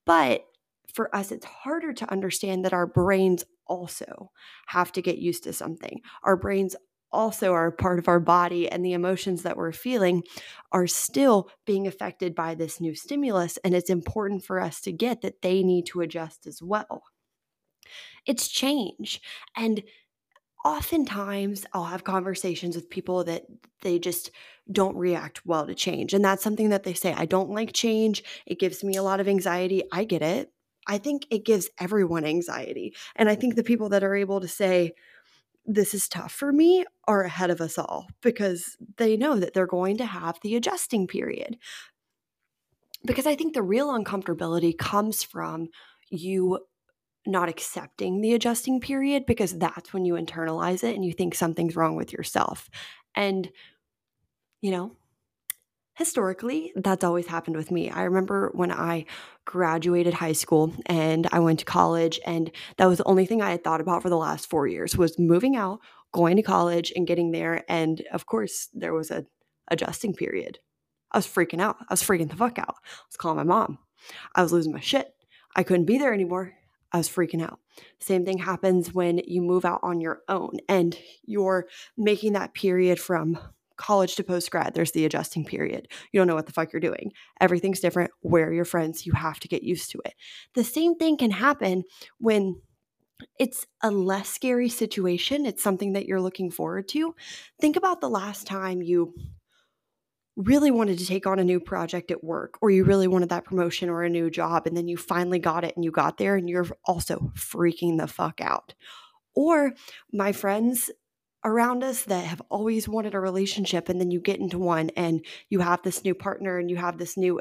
But 0.05 0.45
for 0.93 1.15
us, 1.15 1.33
it's 1.33 1.47
harder 1.47 1.93
to 1.93 2.11
understand 2.11 2.65
that 2.65 2.73
our 2.73 2.87
brains 2.87 3.45
also 3.67 4.31
have 4.67 4.93
to 4.93 5.03
get 5.03 5.19
used 5.19 5.45
to 5.45 5.53
something. 5.53 6.01
Our 6.23 6.37
brains 6.37 6.77
also 7.11 7.53
are 7.53 7.67
a 7.67 7.73
part 7.73 7.99
of 7.99 8.09
our 8.09 8.21
body, 8.21 8.71
and 8.71 8.85
the 8.85 8.95
emotions 8.95 9.43
that 9.43 9.57
we're 9.57 9.73
feeling 9.73 10.23
are 10.73 10.87
still 10.87 11.51
being 11.67 11.87
affected 11.87 12.35
by 12.35 12.55
this 12.55 12.81
new 12.81 12.95
stimulus. 12.95 13.59
And 13.65 13.75
it's 13.75 13.91
important 13.91 14.45
for 14.45 14.61
us 14.61 14.81
to 14.83 14.93
get 14.93 15.21
that 15.23 15.43
they 15.43 15.63
need 15.63 15.87
to 15.87 16.01
adjust 16.01 16.47
as 16.47 16.63
well. 16.63 17.03
It's 18.27 18.49
change. 18.49 19.21
And 19.57 19.83
oftentimes 20.65 21.67
I'll 21.73 21.85
have 21.85 22.05
conversations 22.05 22.77
with 22.77 22.89
people 22.89 23.25
that 23.25 23.45
they 23.83 23.99
just 23.99 24.31
don't 24.71 24.97
react 24.97 25.45
well 25.45 25.67
to 25.67 25.75
change. 25.75 26.15
And 26.15 26.25
that's 26.25 26.43
something 26.43 26.71
that 26.71 26.85
they 26.85 26.95
say, 26.95 27.13
I 27.13 27.27
don't 27.27 27.51
like 27.51 27.73
change. 27.73 28.23
It 28.47 28.61
gives 28.61 28.85
me 28.85 28.97
a 28.97 29.03
lot 29.03 29.21
of 29.21 29.29
anxiety. 29.29 29.83
I 29.93 30.05
get 30.05 30.23
it. 30.23 30.51
I 30.87 30.99
think 30.99 31.27
it 31.31 31.45
gives 31.45 31.71
everyone 31.79 32.25
anxiety. 32.25 32.95
And 33.17 33.29
I 33.29 33.35
think 33.35 33.55
the 33.55 33.63
people 33.63 33.89
that 33.91 34.05
are 34.05 34.15
able 34.15 34.41
to 34.41 34.49
say, 34.49 34.93
this 35.65 35.95
is 35.95 36.09
tough 36.09 36.33
for 36.33 36.53
me 36.53 36.85
are 37.07 37.23
ahead 37.23 37.51
of 37.51 37.61
us 37.61 37.79
all 37.79 38.09
because 38.21 38.77
they 38.97 39.17
know 39.17 39.39
that 39.39 39.55
they're 39.55 39.67
going 39.67 39.97
to 39.99 40.07
have 40.07 40.39
the 40.43 40.57
adjusting 40.57 41.07
period. 41.07 41.57
Because 43.05 43.27
I 43.27 43.37
think 43.37 43.55
the 43.55 43.63
real 43.63 43.89
uncomfortability 43.89 44.77
comes 44.77 45.23
from 45.23 45.69
you 46.11 46.59
not 47.27 47.49
accepting 47.49 48.21
the 48.21 48.35
adjusting 48.35 48.81
period 48.81 49.25
because 49.27 49.57
that's 49.57 49.93
when 49.93 50.05
you 50.05 50.15
internalize 50.15 50.83
it 50.83 50.97
and 50.97 51.05
you 51.05 51.13
think 51.13 51.35
something's 51.35 51.77
wrong 51.77 51.95
with 51.95 52.13
yourself. 52.13 52.69
And, 53.15 53.49
you 54.61 54.73
know, 54.73 54.97
historically, 56.03 56.73
that's 56.75 57.05
always 57.05 57.29
happened 57.29 57.57
with 57.57 57.71
me. 57.71 57.89
I 57.89 58.03
remember 58.03 58.51
when 58.55 58.73
I 58.73 59.05
graduated 59.45 60.15
high 60.15 60.33
school 60.33 60.75
and 60.87 61.29
I 61.31 61.39
went 61.39 61.61
to 61.61 61.65
college, 61.65 62.19
and 62.27 62.51
that 62.77 62.87
was 62.87 62.99
the 62.99 63.05
only 63.05 63.25
thing 63.25 63.41
I 63.41 63.53
had 63.53 63.63
thought 63.63 63.81
about 63.81 64.03
for 64.03 64.11
the 64.11 64.17
last 64.17 64.51
four 64.51 64.67
years 64.67 64.97
was 64.97 65.17
moving 65.17 65.55
out, 65.55 65.79
going 66.13 66.35
to 66.39 66.43
college, 66.43 66.93
and 66.97 67.07
getting 67.07 67.31
there. 67.31 67.65
And 67.69 68.03
of 68.13 68.27
course, 68.27 68.69
there 68.75 68.93
was 68.93 69.13
a 69.13 69.27
adjusting 69.69 70.13
period. 70.13 70.59
I 71.13 71.19
was 71.19 71.27
freaking 71.29 71.61
out. 71.61 71.77
I 71.79 71.93
was 71.93 72.03
freaking 72.03 72.29
the 72.29 72.37
fuck 72.37 72.59
out. 72.59 72.75
I 72.83 73.07
was 73.09 73.17
calling 73.17 73.37
my 73.37 73.45
mom. 73.45 73.79
I 74.35 74.43
was 74.43 74.53
losing 74.53 74.73
my 74.73 74.81
shit. 74.81 75.15
I 75.55 75.63
couldn't 75.63 75.85
be 75.85 75.99
there 75.99 76.13
anymore. 76.13 76.55
I 76.91 76.99
was 76.99 77.09
freaking 77.09 77.45
out. 77.45 77.61
Same 78.01 78.25
thing 78.25 78.39
happens 78.39 78.93
when 78.93 79.19
you 79.19 79.41
move 79.41 79.65
out 79.65 79.81
on 79.85 80.01
your 80.01 80.23
own 80.29 80.59
and 80.69 80.99
you're 81.25 81.69
making 81.97 82.33
that 82.33 82.55
period 82.55 82.99
from 82.99 83.39
college 83.83 84.15
to 84.17 84.25
post 84.25 84.51
grad. 84.51 84.75
There's 84.75 84.93
the 84.93 85.05
adjusting 85.05 85.45
period. 85.45 85.89
You 86.13 86.21
don't 86.21 86.29
know 86.29 86.35
what 86.35 86.47
the 86.47 86.53
fuck 86.53 86.73
you're 86.73 86.81
doing. 86.81 87.13
Everything's 87.41 87.81
different. 87.81 88.13
Where 88.21 88.53
your 88.53 88.65
friends? 88.65 89.05
You 89.07 89.13
have 89.13 89.41
to 89.41 89.49
get 89.49 89.63
used 89.63 89.91
to 89.91 90.01
it. 90.05 90.15
The 90.55 90.65
same 90.65 90.95
thing 90.95 91.17
can 91.17 91.33
happen 91.33 91.85
when 92.19 92.61
it's 93.39 93.67
a 93.83 93.91
less 93.91 94.29
scary 94.29 94.69
situation. 94.69 95.47
It's 95.47 95.63
something 95.63 95.93
that 95.93 96.07
you're 96.07 96.21
looking 96.21 96.51
forward 96.51 96.89
to. 96.89 97.15
Think 97.61 97.77
about 97.77 98.01
the 98.01 98.11
last 98.11 98.47
time 98.47 98.83
you 98.83 99.15
really 100.37 100.71
wanted 100.71 100.99
to 100.99 101.07
take 101.07 101.27
on 101.27 101.39
a 101.39 101.45
new 101.45 101.61
project 101.61 102.11
at 102.11 102.25
work 102.25 102.55
or 102.63 102.71
you 102.71 102.85
really 102.85 103.07
wanted 103.07 103.29
that 103.29 103.45
promotion 103.45 103.91
or 103.91 104.03
a 104.03 104.09
new 104.09 104.31
job 104.31 104.67
and 104.67 104.77
then 104.77 104.89
you 104.89 104.97
finally 104.97 105.39
got 105.39 105.63
it 105.63 105.77
and 105.77 105.85
you 105.85 105.91
got 105.91 106.17
there 106.17 106.37
and 106.37 106.49
you're 106.49 106.67
also 106.87 107.31
freaking 107.37 107.99
the 107.99 108.07
fuck 108.07 108.41
out. 108.41 108.75
Or 109.35 109.73
my 110.13 110.33
friends 110.33 110.91
around 111.45 111.83
us 111.83 112.05
that 112.05 112.25
have 112.25 112.43
always 112.49 112.89
wanted 112.89 113.15
a 113.15 113.21
relationship 113.21 113.89
and 113.89 114.01
then 114.01 114.11
you 114.11 114.21
get 114.21 114.39
into 114.39 114.59
one 114.59 114.91
and 114.97 115.25
you 115.49 115.61
have 115.61 115.83
this 115.83 116.05
new 116.05 116.15
partner 116.15 116.59
and 116.59 116.71
you 116.71 116.77
have 116.77 116.99
this 116.99 117.17
new 117.17 117.41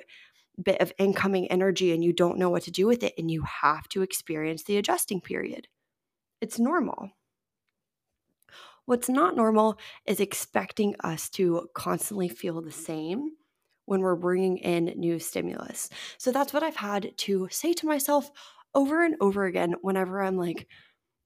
bit 0.61 0.81
of 0.81 0.93
incoming 0.97 1.49
energy 1.51 1.93
and 1.93 2.03
you 2.03 2.13
don't 2.13 2.37
know 2.37 2.49
what 2.49 2.63
to 2.63 2.71
do 2.71 2.87
with 2.87 3.03
it 3.03 3.13
and 3.17 3.29
you 3.31 3.43
have 3.61 3.87
to 3.89 4.01
experience 4.01 4.63
the 4.63 4.77
adjusting 4.77 5.21
period. 5.21 5.67
It's 6.41 6.59
normal. 6.59 7.11
What's 8.85 9.09
not 9.09 9.35
normal 9.35 9.77
is 10.05 10.19
expecting 10.19 10.95
us 11.03 11.29
to 11.31 11.69
constantly 11.73 12.27
feel 12.27 12.61
the 12.61 12.71
same 12.71 13.31
when 13.85 14.01
we're 14.01 14.15
bringing 14.15 14.57
in 14.57 14.85
new 14.97 15.19
stimulus. 15.19 15.89
So 16.17 16.31
that's 16.31 16.53
what 16.53 16.63
I've 16.63 16.75
had 16.75 17.11
to 17.17 17.47
say 17.51 17.73
to 17.73 17.85
myself 17.85 18.31
over 18.73 19.03
and 19.03 19.15
over 19.21 19.45
again 19.45 19.75
whenever 19.81 20.21
I'm 20.21 20.37
like, 20.37 20.67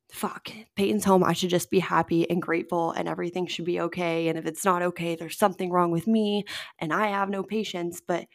fuck, 0.09 0.51
Peyton's 0.75 1.05
home. 1.05 1.23
I 1.23 1.33
should 1.33 1.49
just 1.49 1.69
be 1.69 1.79
happy 1.79 2.29
and 2.29 2.41
grateful 2.41 2.91
and 2.91 3.07
everything 3.07 3.47
should 3.47 3.65
be 3.65 3.79
okay. 3.81 4.27
And 4.27 4.37
if 4.37 4.45
it's 4.45 4.65
not 4.65 4.81
okay, 4.81 5.15
there's 5.15 5.37
something 5.37 5.71
wrong 5.71 5.91
with 5.91 6.07
me 6.07 6.45
and 6.79 6.93
I 6.93 7.07
have 7.07 7.29
no 7.29 7.43
patience. 7.43 8.01
But 8.05 8.25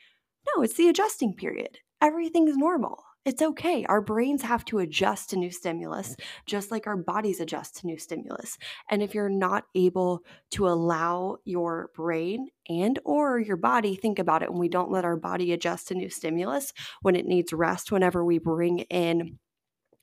no, 0.46 0.62
it's 0.62 0.74
the 0.74 0.88
adjusting 0.88 1.34
period. 1.34 1.78
Everything's 2.00 2.56
normal. 2.56 3.04
It's 3.26 3.42
okay. 3.42 3.84
Our 3.84 4.00
brains 4.00 4.40
have 4.42 4.64
to 4.66 4.78
adjust 4.78 5.30
to 5.30 5.36
new 5.36 5.50
stimulus, 5.50 6.16
just 6.46 6.70
like 6.70 6.86
our 6.86 6.96
bodies 6.96 7.38
adjust 7.38 7.76
to 7.76 7.86
new 7.86 7.98
stimulus. 7.98 8.56
And 8.90 9.02
if 9.02 9.14
you're 9.14 9.28
not 9.28 9.64
able 9.74 10.24
to 10.52 10.66
allow 10.66 11.36
your 11.44 11.90
brain 11.94 12.48
and 12.70 12.98
or 13.04 13.38
your 13.38 13.58
body 13.58 13.94
think 13.94 14.18
about 14.18 14.42
it 14.42 14.50
when 14.50 14.58
we 14.58 14.70
don't 14.70 14.90
let 14.90 15.04
our 15.04 15.16
body 15.16 15.52
adjust 15.52 15.88
to 15.88 15.94
new 15.94 16.08
stimulus, 16.08 16.72
when 17.02 17.14
it 17.14 17.26
needs 17.26 17.52
rest, 17.52 17.92
whenever 17.92 18.24
we 18.24 18.38
bring 18.38 18.80
in 18.80 19.38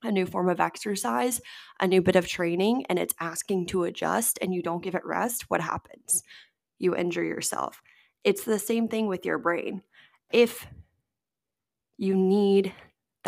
a 0.03 0.11
new 0.11 0.25
form 0.25 0.49
of 0.49 0.59
exercise, 0.59 1.41
a 1.79 1.87
new 1.87 2.01
bit 2.01 2.15
of 2.15 2.27
training, 2.27 2.85
and 2.89 2.99
it's 2.99 3.15
asking 3.19 3.67
to 3.67 3.83
adjust 3.83 4.37
and 4.41 4.53
you 4.53 4.61
don't 4.61 4.83
give 4.83 4.95
it 4.95 5.05
rest, 5.05 5.45
what 5.49 5.61
happens? 5.61 6.23
You 6.77 6.95
injure 6.95 7.23
yourself. 7.23 7.81
It's 8.23 8.43
the 8.43 8.59
same 8.59 8.87
thing 8.87 9.07
with 9.07 9.25
your 9.25 9.37
brain. 9.37 9.81
If 10.31 10.67
you 11.97 12.15
need 12.15 12.73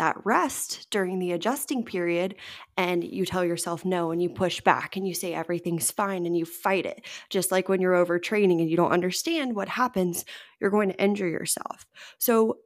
that 0.00 0.16
rest 0.24 0.86
during 0.90 1.18
the 1.18 1.32
adjusting 1.32 1.84
period 1.84 2.34
and 2.78 3.04
you 3.04 3.26
tell 3.26 3.44
yourself 3.44 3.84
no 3.84 4.12
and 4.12 4.22
you 4.22 4.30
push 4.30 4.60
back 4.62 4.96
and 4.96 5.06
you 5.06 5.12
say 5.12 5.34
everything's 5.34 5.90
fine 5.90 6.24
and 6.24 6.34
you 6.34 6.46
fight 6.46 6.86
it 6.86 7.04
just 7.28 7.52
like 7.52 7.68
when 7.68 7.82
you're 7.82 8.02
overtraining 8.02 8.60
and 8.60 8.70
you 8.70 8.78
don't 8.78 8.92
understand 8.92 9.54
what 9.54 9.68
happens 9.68 10.24
you're 10.58 10.70
going 10.70 10.88
to 10.88 11.02
injure 11.02 11.28
yourself 11.28 11.84
so 12.18 12.56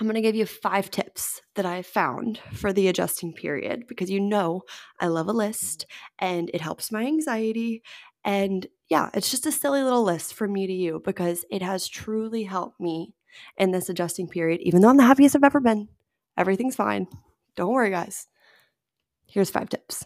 I'm 0.00 0.06
going 0.06 0.14
to 0.14 0.20
give 0.20 0.36
you 0.36 0.46
five 0.46 0.90
tips 0.90 1.40
that 1.56 1.66
I 1.66 1.82
found 1.82 2.38
for 2.52 2.72
the 2.72 2.86
adjusting 2.86 3.32
period 3.32 3.84
because 3.88 4.10
you 4.10 4.20
know 4.20 4.62
I 5.00 5.08
love 5.08 5.26
a 5.26 5.32
list 5.32 5.86
and 6.20 6.50
it 6.54 6.60
helps 6.60 6.92
my 6.92 7.04
anxiety. 7.04 7.82
And 8.24 8.66
yeah, 8.88 9.10
it's 9.12 9.30
just 9.30 9.46
a 9.46 9.52
silly 9.52 9.82
little 9.82 10.04
list 10.04 10.34
from 10.34 10.52
me 10.52 10.68
to 10.68 10.72
you 10.72 11.02
because 11.04 11.44
it 11.50 11.62
has 11.62 11.88
truly 11.88 12.44
helped 12.44 12.78
me 12.78 13.14
in 13.56 13.72
this 13.72 13.88
adjusting 13.88 14.28
period, 14.28 14.60
even 14.62 14.80
though 14.80 14.88
I'm 14.88 14.96
the 14.96 15.02
happiest 15.02 15.34
I've 15.34 15.42
ever 15.42 15.60
been. 15.60 15.88
Everything's 16.36 16.76
fine. 16.76 17.08
Don't 17.56 17.72
worry, 17.72 17.90
guys. 17.90 18.28
Here's 19.26 19.50
five 19.50 19.68
tips. 19.68 20.04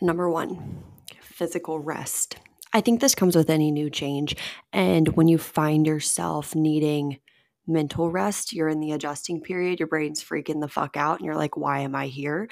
Number 0.00 0.30
one, 0.30 0.82
physical 1.20 1.78
rest. 1.78 2.36
I 2.72 2.80
think 2.80 3.00
this 3.00 3.14
comes 3.14 3.34
with 3.36 3.50
any 3.50 3.70
new 3.70 3.90
change. 3.90 4.36
And 4.72 5.08
when 5.16 5.28
you 5.28 5.38
find 5.38 5.86
yourself 5.86 6.54
needing 6.54 7.18
mental 7.66 8.10
rest, 8.10 8.52
you're 8.52 8.68
in 8.68 8.80
the 8.80 8.92
adjusting 8.92 9.40
period, 9.40 9.78
your 9.80 9.88
brain's 9.88 10.22
freaking 10.22 10.60
the 10.60 10.68
fuck 10.68 10.96
out, 10.96 11.18
and 11.18 11.26
you're 11.26 11.36
like, 11.36 11.56
why 11.56 11.80
am 11.80 11.94
I 11.94 12.06
here? 12.06 12.48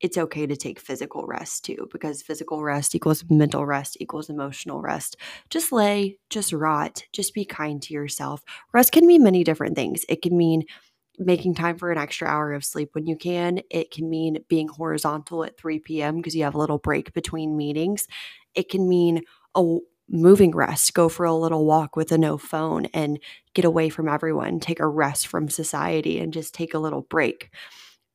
It's 0.00 0.18
okay 0.18 0.46
to 0.46 0.56
take 0.56 0.78
physical 0.78 1.26
rest 1.26 1.64
too, 1.64 1.88
because 1.90 2.22
physical 2.22 2.62
rest 2.62 2.94
equals 2.94 3.24
mental 3.28 3.66
rest 3.66 3.96
equals 4.00 4.30
emotional 4.30 4.80
rest. 4.80 5.16
Just 5.50 5.72
lay, 5.72 6.18
just 6.30 6.52
rot, 6.52 7.04
just 7.12 7.34
be 7.34 7.44
kind 7.44 7.82
to 7.82 7.94
yourself. 7.94 8.42
Rest 8.72 8.92
can 8.92 9.06
mean 9.06 9.24
many 9.24 9.42
different 9.42 9.74
things. 9.74 10.04
It 10.08 10.22
can 10.22 10.36
mean 10.36 10.64
making 11.18 11.54
time 11.54 11.76
for 11.76 11.90
an 11.90 11.98
extra 11.98 12.28
hour 12.28 12.52
of 12.52 12.64
sleep 12.64 12.90
when 12.92 13.08
you 13.08 13.16
can. 13.16 13.60
It 13.70 13.90
can 13.90 14.08
mean 14.08 14.38
being 14.48 14.68
horizontal 14.68 15.42
at 15.42 15.58
3 15.58 15.80
p.m. 15.80 16.16
because 16.16 16.36
you 16.36 16.44
have 16.44 16.54
a 16.54 16.58
little 16.58 16.78
break 16.78 17.12
between 17.12 17.56
meetings. 17.56 18.06
It 18.58 18.68
can 18.68 18.88
mean 18.88 19.22
a 19.54 19.78
moving 20.08 20.50
rest, 20.50 20.94
go 20.94 21.08
for 21.08 21.24
a 21.24 21.34
little 21.34 21.64
walk 21.64 21.94
with 21.94 22.10
a 22.10 22.18
no 22.18 22.38
phone 22.38 22.86
and 22.86 23.20
get 23.54 23.64
away 23.64 23.88
from 23.88 24.08
everyone, 24.08 24.58
take 24.58 24.80
a 24.80 24.86
rest 24.86 25.28
from 25.28 25.48
society 25.48 26.18
and 26.18 26.32
just 26.32 26.54
take 26.54 26.74
a 26.74 26.78
little 26.78 27.02
break. 27.02 27.50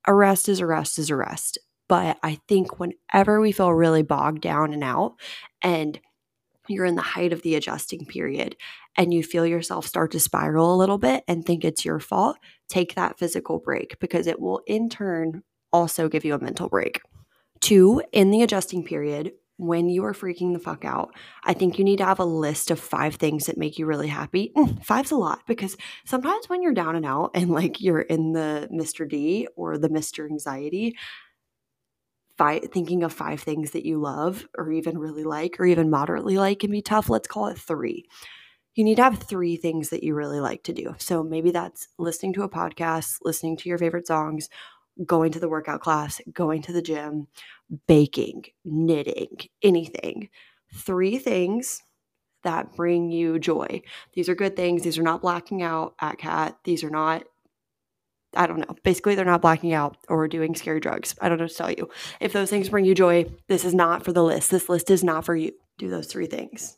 A 0.06 0.14
rest 0.14 0.50
is 0.50 0.60
a 0.60 0.66
rest 0.66 1.00
is 1.00 1.10
a 1.10 1.16
rest. 1.16 1.58
But 1.88 2.18
I 2.22 2.40
think 2.50 2.78
whenever 2.78 3.40
we 3.40 3.54
feel 3.54 3.72
really 3.72 4.04
bogged 4.04 4.42
down 4.42 4.74
and 4.74 4.84
out 4.84 5.14
and 5.62 5.98
you're 6.68 6.86
in 6.86 6.96
the 6.96 7.02
height 7.02 7.32
of 7.32 7.42
the 7.42 7.56
adjusting 7.56 8.06
period 8.06 8.58
and 8.98 9.14
you 9.14 9.24
feel 9.24 9.46
yourself 9.46 9.86
start 9.86 10.12
to 10.12 10.20
spiral 10.20 10.74
a 10.74 10.78
little 10.78 10.98
bit 10.98 11.24
and 11.28 11.46
think 11.46 11.64
it's 11.64 11.86
your 11.86 12.00
fault, 12.00 12.38
take 12.68 12.96
that 12.96 13.18
physical 13.18 13.60
break 13.60 13.98
because 14.00 14.28
it 14.28 14.42
will 14.42 14.62
in 14.68 14.90
turn 14.90 15.44
also 15.72 16.10
give 16.10 16.26
you 16.26 16.34
a 16.34 16.40
mental 16.44 16.68
break. 16.68 17.02
Two, 17.62 18.02
in 18.12 18.30
the 18.30 18.42
adjusting 18.42 18.84
period, 18.84 19.34
when 19.58 19.90
you 19.90 20.04
are 20.06 20.14
freaking 20.14 20.54
the 20.54 20.60
fuck 20.60 20.84
out, 20.84 21.14
I 21.44 21.54
think 21.54 21.78
you 21.78 21.86
need 21.86 21.98
to 21.98 22.06
have 22.06 22.20
a 22.20 22.26
list 22.26 22.72
of 22.72 22.80
five 22.80 23.16
things 23.16 23.46
that 23.46 23.58
make 23.58 23.78
you 23.78 23.86
really 23.86 24.08
happy. 24.08 24.52
Mm, 24.58 24.84
five's 24.84 25.12
a 25.12 25.16
lot 25.16 25.42
because 25.48 25.78
sometimes 26.06 26.50
when 26.50 26.64
you're 26.64 26.74
down 26.74 26.96
and 26.96 27.06
out 27.06 27.32
and 27.36 27.52
like 27.52 27.80
you're 27.80 28.02
in 28.02 28.34
the 28.34 28.68
Mr. 28.74 29.08
D 29.08 29.48
or 29.56 29.78
the 29.78 29.90
Mr. 29.90 30.30
Anxiety, 30.30 30.96
thinking 32.38 33.04
of 33.04 33.14
five 33.14 33.42
things 33.42 33.72
that 33.72 33.86
you 33.86 34.00
love 34.00 34.46
or 34.58 34.72
even 34.72 34.98
really 34.98 35.24
like 35.24 35.60
or 35.60 35.66
even 35.66 35.90
moderately 35.90 36.38
like 36.38 36.60
can 36.60 36.72
be 36.72 36.82
tough. 36.82 37.10
Let's 37.10 37.28
call 37.28 37.48
it 37.48 37.58
three. 37.58 38.06
You 38.76 38.84
need 38.84 38.96
to 38.96 39.04
have 39.04 39.20
three 39.20 39.56
things 39.56 39.90
that 39.90 40.04
you 40.04 40.16
really 40.16 40.40
like 40.40 40.64
to 40.64 40.74
do. 40.74 40.96
So 40.98 41.24
maybe 41.24 41.52
that's 41.52 41.88
listening 42.00 42.34
to 42.34 42.44
a 42.44 42.50
podcast, 42.50 43.18
listening 43.22 43.56
to 43.58 43.70
your 43.70 43.78
favorite 43.78 44.08
songs, 44.08 44.50
going 45.06 45.32
to 45.32 45.40
the 45.40 45.50
workout 45.50 45.82
class, 45.82 46.22
going 46.32 46.62
to 46.64 46.74
the 46.74 46.82
gym, 46.82 47.28
baking, 47.88 48.46
knitting, 48.64 49.38
anything. 49.62 50.30
Three 50.74 51.18
things 51.18 51.82
that 52.44 52.76
bring 52.76 53.12
you 53.12 53.40
joy. 53.40 53.82
These 54.14 54.30
are 54.30 54.36
good 54.36 54.56
things. 54.56 54.84
These 54.84 54.98
are 54.98 55.04
not 55.04 55.22
blacking 55.22 55.62
out 55.62 55.96
at 56.00 56.18
cat. 56.18 56.58
These 56.64 56.84
are 56.84 56.90
not 56.90 57.24
I 58.36 58.48
don't 58.48 58.60
know. 58.60 58.76
Basically, 58.84 59.16
they're 59.16 59.26
not 59.26 59.42
blacking 59.44 59.74
out 59.74 59.98
or 60.10 60.28
doing 60.28 60.56
scary 60.56 60.80
drugs. 60.80 61.16
I 61.22 61.30
don't 61.30 61.38
know 61.38 61.48
to 61.48 61.54
tell 61.54 61.70
you. 61.70 61.90
If 62.20 62.34
those 62.34 62.50
things 62.50 62.70
bring 62.70 62.86
you 62.86 62.96
joy, 62.96 63.26
this 63.48 63.64
is 63.64 63.76
not 63.76 64.04
for 64.04 64.12
the 64.12 64.24
list. 64.24 64.50
This 64.50 64.70
list 64.70 64.90
is 64.90 65.04
not 65.04 65.24
for 65.24 65.36
you. 65.36 65.52
Do 65.78 65.90
those 65.90 66.08
three 66.08 66.26
things. 66.26 66.78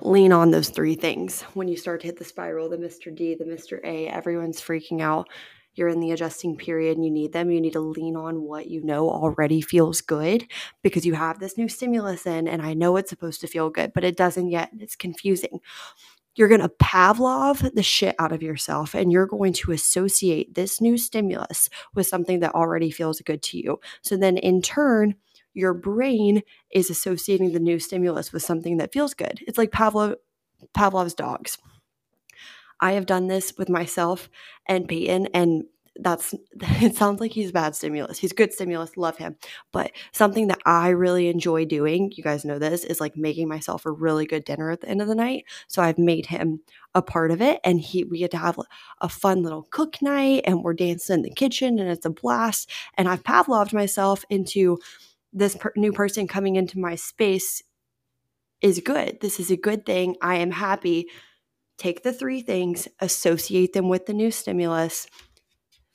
Lean 0.00 0.32
on 0.32 0.50
those 0.50 0.70
three 0.70 0.96
things. 0.96 1.42
When 1.54 1.68
you 1.68 1.76
start 1.76 2.00
to 2.00 2.08
hit 2.08 2.18
the 2.18 2.24
spiral, 2.24 2.68
the 2.68 2.76
Mr. 2.76 3.14
D, 3.14 3.36
the 3.36 3.44
Mr. 3.44 3.78
A, 3.84 4.08
everyone's 4.08 4.60
freaking 4.60 5.00
out 5.00 5.28
you're 5.74 5.88
in 5.88 6.00
the 6.00 6.10
adjusting 6.10 6.56
period 6.56 6.96
and 6.96 7.04
you 7.04 7.10
need 7.10 7.32
them, 7.32 7.50
you 7.50 7.60
need 7.60 7.72
to 7.74 7.80
lean 7.80 8.16
on 8.16 8.42
what 8.42 8.68
you 8.68 8.82
know 8.82 9.08
already 9.10 9.60
feels 9.60 10.00
good 10.00 10.46
because 10.82 11.06
you 11.06 11.14
have 11.14 11.38
this 11.38 11.58
new 11.58 11.68
stimulus 11.68 12.26
in, 12.26 12.48
and 12.48 12.62
I 12.62 12.74
know 12.74 12.96
it's 12.96 13.10
supposed 13.10 13.40
to 13.42 13.46
feel 13.46 13.70
good, 13.70 13.92
but 13.92 14.04
it 14.04 14.16
doesn't 14.16 14.50
yet. 14.50 14.70
It's 14.78 14.96
confusing. 14.96 15.60
You're 16.36 16.48
going 16.48 16.60
to 16.60 16.68
Pavlov 16.68 17.74
the 17.74 17.82
shit 17.82 18.16
out 18.18 18.32
of 18.32 18.42
yourself 18.42 18.94
and 18.94 19.12
you're 19.12 19.26
going 19.26 19.52
to 19.52 19.70
associate 19.70 20.54
this 20.54 20.80
new 20.80 20.98
stimulus 20.98 21.70
with 21.94 22.08
something 22.08 22.40
that 22.40 22.54
already 22.54 22.90
feels 22.90 23.20
good 23.20 23.42
to 23.44 23.58
you. 23.58 23.80
So 24.02 24.16
then, 24.16 24.36
in 24.36 24.60
turn, 24.60 25.14
your 25.54 25.74
brain 25.74 26.42
is 26.72 26.90
associating 26.90 27.52
the 27.52 27.60
new 27.60 27.78
stimulus 27.78 28.32
with 28.32 28.42
something 28.42 28.78
that 28.78 28.92
feels 28.92 29.14
good. 29.14 29.38
It's 29.46 29.58
like 29.58 29.70
Pavlov, 29.70 30.16
Pavlov's 30.76 31.14
dogs. 31.14 31.58
I 32.80 32.92
have 32.92 33.06
done 33.06 33.28
this 33.28 33.54
with 33.56 33.68
myself 33.68 34.28
and 34.66 34.88
Peyton, 34.88 35.28
and 35.34 35.64
that's 35.96 36.34
it 36.60 36.96
sounds 36.96 37.20
like 37.20 37.32
he's 37.32 37.52
bad 37.52 37.74
stimulus. 37.74 38.18
He's 38.18 38.32
good 38.32 38.52
stimulus, 38.52 38.96
love 38.96 39.18
him. 39.18 39.36
But 39.72 39.92
something 40.12 40.48
that 40.48 40.58
I 40.66 40.88
really 40.88 41.28
enjoy 41.28 41.64
doing, 41.64 42.12
you 42.16 42.22
guys 42.22 42.44
know 42.44 42.58
this, 42.58 42.84
is 42.84 43.00
like 43.00 43.16
making 43.16 43.48
myself 43.48 43.86
a 43.86 43.92
really 43.92 44.26
good 44.26 44.44
dinner 44.44 44.70
at 44.70 44.80
the 44.80 44.88
end 44.88 45.02
of 45.02 45.08
the 45.08 45.14
night. 45.14 45.44
So 45.68 45.82
I've 45.82 45.98
made 45.98 46.26
him 46.26 46.60
a 46.94 47.02
part 47.02 47.30
of 47.30 47.40
it 47.40 47.60
and 47.64 47.80
he 47.80 48.04
we 48.04 48.18
get 48.18 48.30
to 48.32 48.38
have 48.38 48.58
a 49.00 49.08
fun 49.08 49.42
little 49.42 49.66
cook 49.70 50.00
night 50.02 50.42
and 50.46 50.62
we're 50.62 50.74
dancing 50.74 51.14
in 51.14 51.22
the 51.22 51.30
kitchen 51.30 51.78
and 51.78 51.88
it's 51.88 52.06
a 52.06 52.10
blast. 52.10 52.70
And 52.94 53.08
I've 53.08 53.24
Pavloved 53.24 53.72
myself 53.72 54.24
into 54.30 54.78
this 55.32 55.56
per- 55.56 55.72
new 55.76 55.92
person 55.92 56.28
coming 56.28 56.56
into 56.56 56.78
my 56.78 56.94
space 56.94 57.62
is 58.60 58.80
good. 58.80 59.20
This 59.20 59.40
is 59.40 59.50
a 59.50 59.56
good 59.56 59.84
thing. 59.84 60.16
I 60.22 60.36
am 60.36 60.52
happy 60.52 61.08
Take 61.78 62.02
the 62.02 62.12
three 62.12 62.40
things, 62.40 62.88
associate 63.00 63.72
them 63.72 63.88
with 63.88 64.06
the 64.06 64.12
new 64.12 64.30
stimulus. 64.30 65.06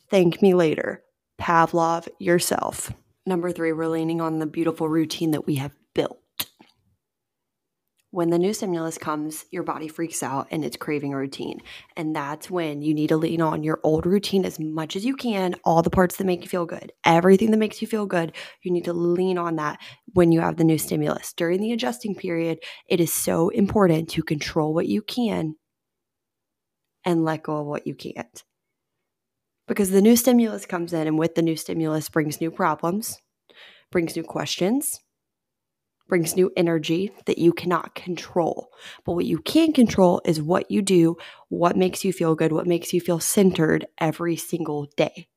Thank 0.09 0.41
me 0.41 0.53
later. 0.53 1.03
Pavlov 1.39 2.07
yourself. 2.19 2.91
Number 3.25 3.51
three, 3.51 3.71
we're 3.71 3.87
leaning 3.87 4.21
on 4.21 4.39
the 4.39 4.45
beautiful 4.45 4.89
routine 4.89 5.31
that 5.31 5.45
we 5.45 5.55
have 5.55 5.71
built. 5.93 6.19
When 8.11 8.31
the 8.31 8.39
new 8.39 8.53
stimulus 8.53 8.97
comes, 8.97 9.45
your 9.51 9.61
body 9.61 9.87
freaks 9.87 10.23
out 10.23 10.47
and 10.49 10.65
it's 10.65 10.75
craving 10.75 11.13
a 11.13 11.17
routine. 11.17 11.61
And 11.95 12.15
that's 12.15 12.49
when 12.49 12.81
you 12.81 12.95
need 12.95 13.09
to 13.09 13.17
lean 13.17 13.39
on 13.39 13.61
your 13.61 13.79
old 13.83 14.07
routine 14.07 14.45
as 14.45 14.59
much 14.59 14.95
as 14.95 15.05
you 15.05 15.15
can, 15.15 15.53
all 15.63 15.83
the 15.83 15.91
parts 15.91 16.15
that 16.15 16.25
make 16.25 16.41
you 16.41 16.49
feel 16.49 16.65
good, 16.65 16.91
everything 17.05 17.51
that 17.51 17.57
makes 17.57 17.83
you 17.83 17.87
feel 17.87 18.07
good. 18.07 18.35
You 18.63 18.71
need 18.71 18.85
to 18.85 18.93
lean 18.93 19.37
on 19.37 19.57
that 19.57 19.79
when 20.13 20.31
you 20.31 20.41
have 20.41 20.57
the 20.57 20.63
new 20.63 20.79
stimulus. 20.79 21.33
During 21.33 21.61
the 21.61 21.71
adjusting 21.71 22.15
period, 22.15 22.57
it 22.87 22.99
is 22.99 23.13
so 23.13 23.49
important 23.49 24.09
to 24.09 24.23
control 24.23 24.73
what 24.73 24.87
you 24.87 25.03
can 25.03 25.55
and 27.05 27.23
let 27.23 27.43
go 27.43 27.57
of 27.57 27.67
what 27.67 27.87
you 27.87 27.95
can't. 27.95 28.43
Because 29.67 29.91
the 29.91 30.01
new 30.01 30.15
stimulus 30.15 30.65
comes 30.65 30.93
in, 30.93 31.07
and 31.07 31.17
with 31.17 31.35
the 31.35 31.41
new 31.41 31.55
stimulus 31.55 32.09
brings 32.09 32.41
new 32.41 32.51
problems, 32.51 33.21
brings 33.91 34.15
new 34.15 34.23
questions, 34.23 34.99
brings 36.07 36.35
new 36.35 36.51
energy 36.57 37.11
that 37.25 37.37
you 37.37 37.53
cannot 37.53 37.93
control. 37.95 38.71
But 39.05 39.13
what 39.13 39.25
you 39.25 39.37
can 39.37 39.71
control 39.71 40.21
is 40.25 40.41
what 40.41 40.71
you 40.71 40.81
do, 40.81 41.17
what 41.49 41.77
makes 41.77 42.03
you 42.03 42.11
feel 42.11 42.35
good, 42.35 42.51
what 42.51 42.67
makes 42.67 42.93
you 42.93 42.99
feel 42.99 43.19
centered 43.19 43.85
every 43.99 44.35
single 44.35 44.87
day. 44.97 45.27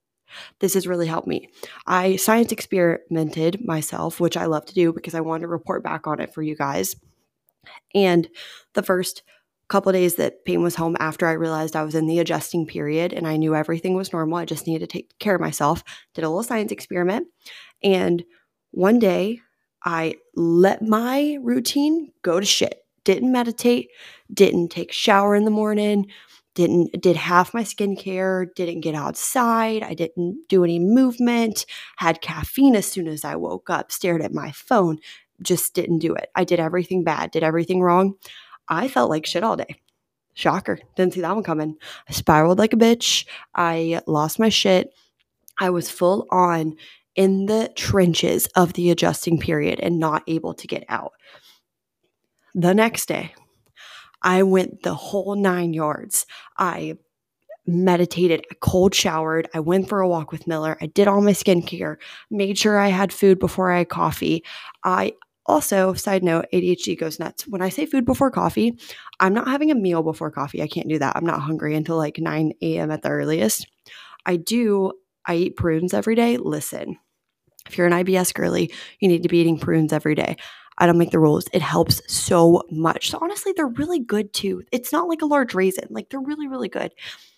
This 0.61 0.73
has 0.73 0.87
really 0.87 1.07
helped 1.07 1.29
me. 1.29 1.51
I 1.87 2.17
science 2.17 2.53
experimented 2.53 3.65
myself, 3.67 4.19
which 4.19 4.39
I 4.39 4.47
love 4.47 4.65
to 4.65 4.75
do 4.75 4.95
because 4.95 5.15
I 5.15 5.21
want 5.21 5.43
to 5.43 5.49
report 5.49 5.85
back 5.85 6.07
on 6.07 6.21
it 6.21 6.33
for 6.33 6.43
you 6.43 6.57
guys. 6.57 6.97
And 7.95 8.29
the 8.73 8.83
first 8.83 9.23
couple 9.73 9.91
days 9.91 10.17
that 10.17 10.45
Peyton 10.45 10.63
was 10.63 10.75
home 10.75 10.99
after 11.01 11.27
I 11.27 11.33
realized 11.33 11.75
I 11.75 11.83
was 11.83 11.95
in 11.95 12.07
the 12.07 12.19
adjusting 12.19 12.67
period 12.67 13.15
and 13.15 13.27
I 13.27 13.39
knew 13.39 13.55
everything 13.55 13.95
was 13.95 14.13
normal. 14.13 14.37
I 14.37 14.45
just 14.45 14.67
needed 14.67 14.81
to 14.81 14.93
take 14.93 15.19
care 15.19 15.35
of 15.35 15.41
myself. 15.41 15.83
Did 16.13 16.25
a 16.25 16.29
little 16.29 16.43
science 16.43 16.71
experiment. 16.71 17.29
And 17.83 18.23
one 18.73 18.99
day 18.99 19.41
I 19.83 20.17
let 20.37 20.83
my 20.83 21.39
routine 21.41 22.13
go 22.21 22.39
to 22.39 22.45
shit. 22.45 22.85
Didn't 23.05 23.33
meditate, 23.33 23.89
didn't 24.33 24.69
take 24.69 24.93
shower 24.93 25.35
in 25.35 25.47
the 25.47 25.51
morning, 25.51 26.07
didn't 26.55 27.01
did 27.01 27.17
half 27.17 27.55
my 27.55 27.63
skincare, 27.65 28.55
didn't 28.55 28.83
get 28.83 28.95
outside, 28.95 29.83
I 29.83 29.95
didn't 29.95 30.49
do 30.51 30.65
any 30.65 30.81
movement, 30.81 31.65
had 31.97 32.21
caffeine 32.21 32.77
as 32.77 32.87
soon 32.87 33.09
as 33.09 33.25
I 33.25 33.37
woke 33.37 33.71
up, 33.71 33.91
stared 33.91 34.21
at 34.21 34.35
my 34.35 34.53
phone, 34.53 34.99
just 35.41 35.75
didn't 35.75 36.01
do 36.01 36.15
it. 36.15 36.29
I 36.37 36.45
did 36.45 36.61
everything 36.61 37.05
bad, 37.05 37.31
did 37.31 37.43
everything 37.43 37.81
wrong. 37.81 38.17
I 38.73 38.89
felt 38.89 39.11
like 39.11 39.27
shit 39.27 39.45
all 39.45 39.57
day. 39.57 39.81
Shocker. 40.33 40.79
Didn't 40.97 41.13
see 41.13 41.21
that 41.21 41.35
one 41.35 41.45
coming. 41.45 41.77
I 42.09 42.13
spiraled 42.13 42.59
like 42.59 42.73
a 42.73 42.77
bitch. 42.77 43.27
I 43.55 44.01
lost 44.07 44.39
my 44.39 44.49
shit. 44.49 44.95
I 45.59 45.69
was 45.69 45.91
full 45.91 46.27
on 46.31 46.77
in 47.15 47.45
the 47.45 47.71
trenches 47.77 48.47
of 48.57 48.73
the 48.73 48.91
adjusting 48.91 49.39
period 49.39 49.79
and 49.79 49.99
not 49.99 50.23
able 50.27 50.55
to 50.55 50.67
get 50.67 50.85
out. 50.89 51.13
The 52.55 52.73
next 52.73 53.07
day, 53.07 53.35
I 54.23 54.43
went 54.43 54.83
the 54.83 54.95
whole 54.95 55.35
nine 55.35 55.75
yards. 55.75 56.25
I 56.57 56.97
meditated, 57.67 58.47
I 58.51 58.55
cold 58.61 58.95
showered, 58.95 59.51
I 59.55 59.61
went 59.61 59.89
for 59.89 60.01
a 60.01 60.09
walk 60.09 60.33
with 60.33 60.47
Miller, 60.47 60.77
I 60.81 60.87
did 60.87 61.07
all 61.07 61.21
my 61.21 61.31
skincare, 61.31 61.97
made 62.29 62.59
sure 62.59 62.77
I 62.77 62.89
had 62.89 63.13
food 63.13 63.39
before 63.39 63.71
I 63.71 63.79
had 63.79 63.89
coffee. 63.89 64.43
I 64.83 65.13
also, 65.47 65.93
side 65.95 66.23
note, 66.23 66.47
ADHD 66.53 66.99
goes 66.99 67.19
nuts. 67.19 67.49
When 67.49 67.63
I 67.63 67.69
say 67.69 67.87
food 67.87 68.05
before 68.05 68.31
coffee, 68.31 68.79
I'm 69.19 69.35
not 69.35 69.49
having 69.49 69.71
a 69.71 69.75
meal 69.75 70.03
before 70.03 70.31
coffee. 70.31 70.63
I 70.63 70.69
can't 70.69 70.89
do 70.89 70.99
that. 71.01 71.17
I'm 71.17 71.27
not 71.27 71.41
hungry 71.41 71.75
until 71.75 71.97
like 71.97 72.19
9 72.19 72.53
a.m. 72.63 72.91
at 72.91 73.03
the 73.03 73.09
earliest. 73.09 73.67
I 74.25 74.37
do, 74.37 74.93
I 75.27 75.35
eat 75.35 75.57
prunes 75.57 75.95
every 75.95 76.15
day. 76.15 76.37
Listen, 76.37 76.97
if 77.67 77.77
you're 77.77 77.89
an 77.89 77.93
IBS 77.93 78.33
girly, 78.35 78.73
you 79.01 79.09
need 79.09 79.25
to 79.25 79.29
be 79.29 79.39
eating 79.39 79.59
prunes 79.59 79.93
every 79.93 80.15
day. 80.15 80.37
I 80.79 80.87
don't 80.87 80.99
make 80.99 81.11
the 81.11 81.19
rules. 81.19 81.47
It 81.53 81.63
helps 81.63 82.01
so 82.13 82.63
much. 82.71 83.11
So 83.11 83.19
honestly, 83.21 83.53
they're 83.55 83.67
really 83.67 83.99
good 83.99 84.33
too. 84.33 84.63
It's 84.73 84.93
not 84.93 85.09
like 85.09 85.23
a 85.23 85.27
large 85.27 85.55
raisin. 85.55 85.89
Like 85.91 86.09
they're 86.09 86.21
really, 86.21 86.49
really 86.49 86.69
good. 86.69 86.93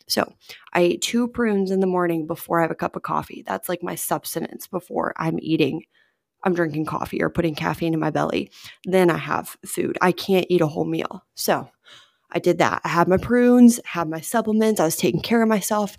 So 0.06 0.32
I 0.72 0.84
eat 0.84 1.02
two 1.02 1.28
prunes 1.28 1.70
in 1.70 1.80
the 1.80 1.86
morning 1.86 2.26
before 2.26 2.58
I 2.58 2.62
have 2.62 2.70
a 2.70 2.76
cup 2.76 2.96
of 2.96 3.02
coffee. 3.02 3.42
That's 3.46 3.68
like 3.68 3.82
my 3.82 3.94
substance 3.94 4.66
before 4.66 5.14
I'm 5.16 5.38
eating 5.40 5.82
I'm 6.44 6.54
drinking 6.54 6.86
coffee 6.86 7.22
or 7.22 7.30
putting 7.30 7.54
caffeine 7.54 7.94
in 7.94 8.00
my 8.00 8.10
belly. 8.10 8.50
Then 8.84 9.10
I 9.10 9.16
have 9.16 9.56
food. 9.66 9.98
I 10.00 10.12
can't 10.12 10.46
eat 10.48 10.60
a 10.60 10.66
whole 10.66 10.84
meal. 10.84 11.24
So 11.34 11.68
I 12.30 12.38
did 12.38 12.58
that. 12.58 12.82
I 12.84 12.88
had 12.88 13.08
my 13.08 13.16
prunes, 13.16 13.80
had 13.84 14.08
my 14.08 14.20
supplements, 14.20 14.80
I 14.80 14.84
was 14.84 14.96
taking 14.96 15.22
care 15.22 15.42
of 15.42 15.48
myself. 15.48 15.96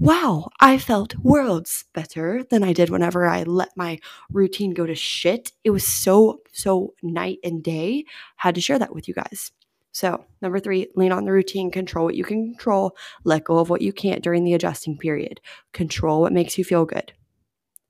Wow, 0.00 0.50
I 0.60 0.78
felt 0.78 1.16
worlds 1.16 1.84
better 1.92 2.44
than 2.44 2.62
I 2.62 2.72
did 2.72 2.88
whenever 2.88 3.26
I 3.26 3.42
let 3.42 3.70
my 3.76 3.98
routine 4.30 4.72
go 4.72 4.86
to 4.86 4.94
shit. 4.94 5.50
It 5.64 5.70
was 5.70 5.84
so, 5.84 6.42
so 6.52 6.94
night 7.02 7.38
and 7.42 7.64
day. 7.64 8.04
Had 8.36 8.54
to 8.54 8.60
share 8.60 8.78
that 8.78 8.94
with 8.94 9.08
you 9.08 9.14
guys. 9.14 9.50
So, 9.90 10.24
number 10.40 10.60
three, 10.60 10.86
lean 10.94 11.10
on 11.10 11.24
the 11.24 11.32
routine, 11.32 11.72
control 11.72 12.04
what 12.04 12.14
you 12.14 12.22
can 12.22 12.52
control, 12.52 12.96
let 13.24 13.42
go 13.42 13.58
of 13.58 13.70
what 13.70 13.82
you 13.82 13.92
can't 13.92 14.22
during 14.22 14.44
the 14.44 14.54
adjusting 14.54 14.98
period, 14.98 15.40
control 15.72 16.20
what 16.20 16.32
makes 16.32 16.58
you 16.58 16.64
feel 16.64 16.84
good. 16.84 17.12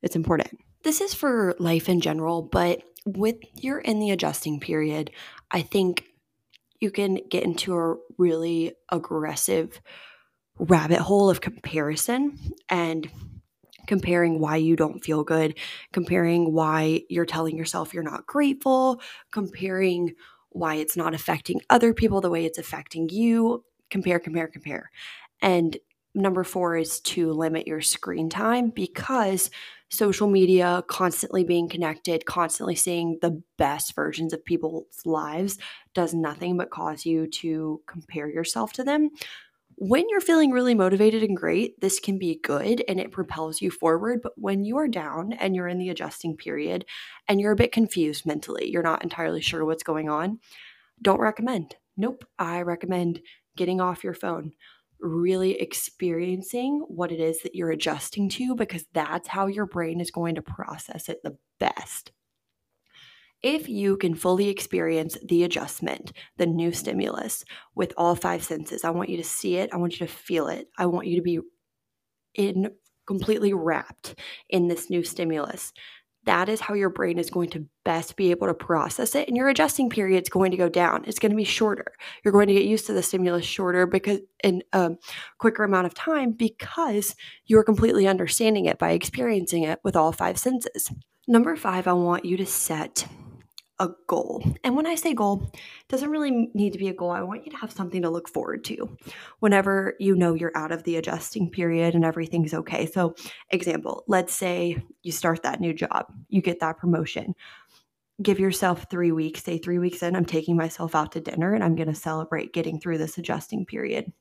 It's 0.01 0.17
important. 0.17 0.59
This 0.89 1.03
is 1.03 1.13
for 1.13 1.55
life 1.59 1.91
in 1.91 2.01
general, 2.01 2.41
but 2.41 2.81
with 3.05 3.37
you're 3.53 3.79
in 3.79 3.99
the 3.99 4.11
adjusting 4.11 4.59
period, 4.59 5.11
I 5.51 5.61
think 5.61 6.07
you 6.81 6.91
can 6.91 7.21
get 7.29 7.43
into 7.43 7.77
a 7.77 7.97
really 8.17 8.73
aggressive 8.91 9.83
rabbit 10.59 11.01
hole 11.01 11.29
of 11.29 11.43
comparison 11.43 12.39
and 12.71 13.07
comparing 13.87 14.41
why 14.41 14.57
you 14.57 14.77
don't 14.77 15.05
feel 15.05 15.25
good, 15.25 15.59
comparing 15.93 16.55
why 16.55 17.03
you're 17.11 17.27
telling 17.27 17.59
yourself 17.59 17.93
you're 17.93 18.03
not 18.03 18.25
grateful, 18.25 19.03
comparing 19.31 20.15
why 20.53 20.77
it's 20.77 20.97
not 20.97 21.13
affecting 21.13 21.61
other 21.69 21.93
people 21.93 22.23
the 22.23 22.31
way 22.31 22.47
it's 22.47 22.57
affecting 22.57 23.11
you. 23.11 23.63
Compare, 23.91 24.21
compare, 24.21 24.49
compare. 24.49 24.91
And 25.43 25.77
number 26.15 26.45
four 26.45 26.79
is 26.79 27.01
to 27.01 27.31
limit 27.31 27.67
your 27.67 27.83
screen 27.83 28.31
time 28.31 28.71
because 28.71 29.51
social 29.91 30.29
media, 30.29 30.85
constantly 30.89 31.45
being 31.45 31.69
connected, 31.69 32.27
constantly 32.27 32.75
seeing 32.75 33.19
the 33.23 33.43
best 33.57 33.95
versions 33.95 34.33
of 34.33 34.45
people's 34.45 35.01
lives 35.05 35.59
does 35.95 36.15
nothing 36.15 36.57
but 36.57 36.71
cause 36.71 37.07
you 37.07 37.27
to 37.27 37.81
compare 37.87 38.29
yourself 38.29 38.73
to 38.75 38.85
them, 38.85 39.11
when 39.81 40.09
you're 40.09 40.21
feeling 40.21 40.51
really 40.51 40.75
motivated 40.75 41.23
and 41.23 41.37
great, 41.37 41.81
this 41.81 42.01
can 42.01 42.19
be 42.19 42.41
good 42.43 42.83
and 42.89 42.99
it 42.99 43.13
propels 43.13 43.63
you 43.63 43.71
forward. 43.71 44.21
But 44.23 44.33
when 44.37 44.65
you 44.65 44.77
are 44.79 44.89
down 44.89 45.33
and 45.35 45.55
you're 45.55 45.69
in 45.69 45.79
the 45.79 45.91
adjusting 45.91 46.37
period 46.37 46.85
and 47.29 47.41
you're 47.41 47.53
a 47.53 47.57
bit 47.57 47.71
confused 47.71 48.27
mentally, 48.27 48.69
you're 48.69 48.83
not 48.83 49.05
entirely 49.05 49.41
sure 49.41 49.65
what's 49.65 49.85
going 49.85 50.09
on, 50.09 50.41
don't 51.01 51.21
recommend. 51.21 51.77
Nope. 51.97 52.25
I 52.41 52.63
recommend 52.63 53.21
getting 53.57 53.81
off 53.81 54.03
your 54.03 54.15
phone, 54.15 54.53
really 55.01 55.61
experiencing 55.61 56.85
what 56.89 57.13
it 57.13 57.21
is 57.21 57.43
that 57.43 57.55
you're 57.55 57.71
adjusting 57.71 58.29
to, 58.31 58.55
because 58.55 58.85
that's 58.93 59.29
how 59.29 59.47
your 59.47 59.67
brain 59.67 60.01
is 60.01 60.11
going 60.11 60.35
to 60.35 60.43
process 60.43 61.09
it 61.09 61.21
the 61.23 61.37
best. 61.61 62.13
If 63.41 63.69
you 63.69 63.97
can 63.97 64.17
fully 64.17 64.49
experience 64.49 65.17
the 65.25 65.45
adjustment, 65.45 66.13
the 66.39 66.47
new 66.47 66.73
stimulus 66.73 67.45
with 67.75 67.93
all 67.97 68.17
five 68.17 68.43
senses, 68.43 68.83
I 68.83 68.91
want 68.91 69.11
you 69.11 69.17
to 69.19 69.25
see 69.25 69.57
it, 69.57 69.71
I 69.73 69.77
want 69.77 70.01
you 70.01 70.07
to 70.07 70.13
feel 70.13 70.49
it, 70.49 70.69
I 70.77 70.87
want 70.87 71.07
you 71.07 71.17
to 71.17 71.23
be 71.23 71.39
in 72.35 72.71
completely 73.07 73.55
wrapped 73.55 74.17
in 74.51 74.69
this 74.69 74.91
new 74.91 75.03
stimulus. 75.03 75.73
That 76.29 76.51
is 76.51 76.61
how 76.61 76.75
your 76.75 76.91
brain 76.91 77.19
is 77.19 77.31
going 77.31 77.49
to 77.53 77.65
best 77.87 78.15
be 78.17 78.31
able 78.33 78.49
to 78.49 78.53
process 78.53 79.15
it. 79.15 79.29
And 79.29 79.37
your 79.37 79.49
adjusting 79.49 79.89
period 79.89 80.25
is 80.25 80.29
going 80.29 80.51
to 80.51 80.59
go 80.59 80.69
down. 80.69 81.05
It's 81.07 81.19
going 81.19 81.31
to 81.31 81.37
be 81.37 81.45
shorter. 81.45 81.95
You're 82.23 82.33
going 82.33 82.49
to 82.49 82.53
get 82.53 82.67
used 82.67 82.85
to 82.89 82.93
the 82.93 83.03
stimulus 83.03 83.47
shorter 83.47 83.87
because 83.87 84.21
in 84.45 84.63
a 84.75 84.91
quicker 85.39 85.65
amount 85.65 85.87
of 85.87 85.95
time 85.95 86.33
because 86.33 87.17
you're 87.47 87.65
completely 87.65 88.07
understanding 88.07 88.67
it 88.67 88.79
by 88.79 88.91
experiencing 88.91 89.63
it 89.63 89.81
with 89.83 89.97
all 89.97 90.13
five 90.13 90.39
senses. 90.39 90.93
Number 91.27 91.57
five, 91.57 91.89
I 91.89 91.95
want 91.95 92.27
you 92.27 92.37
to 92.37 92.45
set 92.45 93.07
a 93.81 93.91
goal. 94.07 94.43
And 94.65 94.75
when 94.75 94.87
I 94.87 94.95
say 94.95 95.15
goal, 95.15 95.53
doesn't 95.89 96.11
really 96.11 96.51
need 96.55 96.73
to 96.73 96.79
be 96.79 96.89
a 96.89 96.95
goal. 96.95 97.11
I 97.11 97.23
want 97.23 97.45
you 97.45 97.53
to 97.53 97.57
have 97.59 97.73
something 97.73 98.03
to 98.03 98.11
look 98.11 98.29
forward 98.29 98.65
to 98.65 98.97
whenever 99.41 99.95
you 100.01 100.17
know 100.17 100.35
you're 100.35 100.57
out 100.57 100.73
of 100.73 100.83
the 100.83 100.97
adjusting 100.97 101.51
period 101.51 101.95
and 101.95 102.05
everything's 102.05 102.55
okay. 102.55 102.87
So, 102.87 103.15
example, 103.51 104.05
let's 104.09 104.35
say 104.35 104.83
you 105.03 105.13
start 105.13 105.43
that 105.45 105.61
new 105.61 105.73
job, 105.73 106.07
you 106.29 106.43
get 106.43 106.61
that 106.61 106.79
promotion. 106.79 107.35
Give 108.21 108.41
yourself 108.41 108.87
three 108.91 109.13
weeks, 109.13 109.45
say 109.45 109.59
three 109.59 109.79
weeks 109.79 110.03
in, 110.03 110.17
I'm 110.17 110.25
taking 110.25 110.57
myself 110.57 110.97
out 110.97 111.13
to 111.13 111.21
dinner 111.21 111.55
and 111.55 111.63
I'm 111.63 111.77
going 111.77 111.89
to 111.89 111.95
celebrate 111.95 112.53
getting 112.53 112.81
through 112.81 112.99
this 112.99 113.17
adjusting 113.17 113.65
period. 113.65 114.13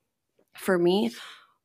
For 0.55 0.77
me, 0.77 1.11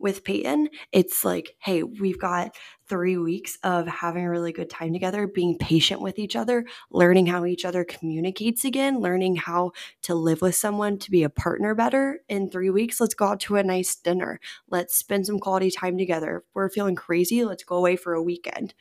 with 0.02 0.24
Peyton, 0.24 0.68
it's 0.90 1.24
like, 1.24 1.56
hey, 1.60 1.82
we've 1.82 2.18
got 2.18 2.56
three 2.86 3.16
weeks 3.16 3.56
of 3.62 3.86
having 3.86 4.24
a 4.24 4.30
really 4.30 4.52
good 4.52 4.68
time 4.68 4.92
together, 4.92 5.26
being 5.26 5.56
patient 5.56 6.00
with 6.02 6.18
each 6.18 6.36
other, 6.36 6.66
learning 6.90 7.26
how 7.26 7.46
each 7.46 7.64
other 7.64 7.84
communicates 7.84 8.64
again, 8.64 9.00
learning 9.00 9.36
how 9.36 9.72
to 10.02 10.14
live 10.14 10.42
with 10.42 10.54
someone 10.54 10.98
to 10.98 11.10
be 11.10 11.22
a 11.22 11.30
partner 11.30 11.74
better. 11.74 12.18
In 12.28 12.50
three 12.50 12.70
weeks, 12.70 13.00
let's 13.00 13.14
go 13.14 13.26
out 13.26 13.40
to 13.40 13.56
a 13.56 13.62
nice 13.62 13.94
dinner. 13.96 14.40
Let's 14.68 14.94
spend 14.94 15.26
some 15.26 15.38
quality 15.38 15.70
time 15.70 15.96
together. 15.96 16.38
If 16.38 16.54
we're 16.54 16.68
feeling 16.68 16.96
crazy, 16.96 17.44
let's 17.44 17.64
go 17.64 17.76
away 17.76 17.96
for 17.96 18.12
a 18.12 18.22
weekend 18.22 18.74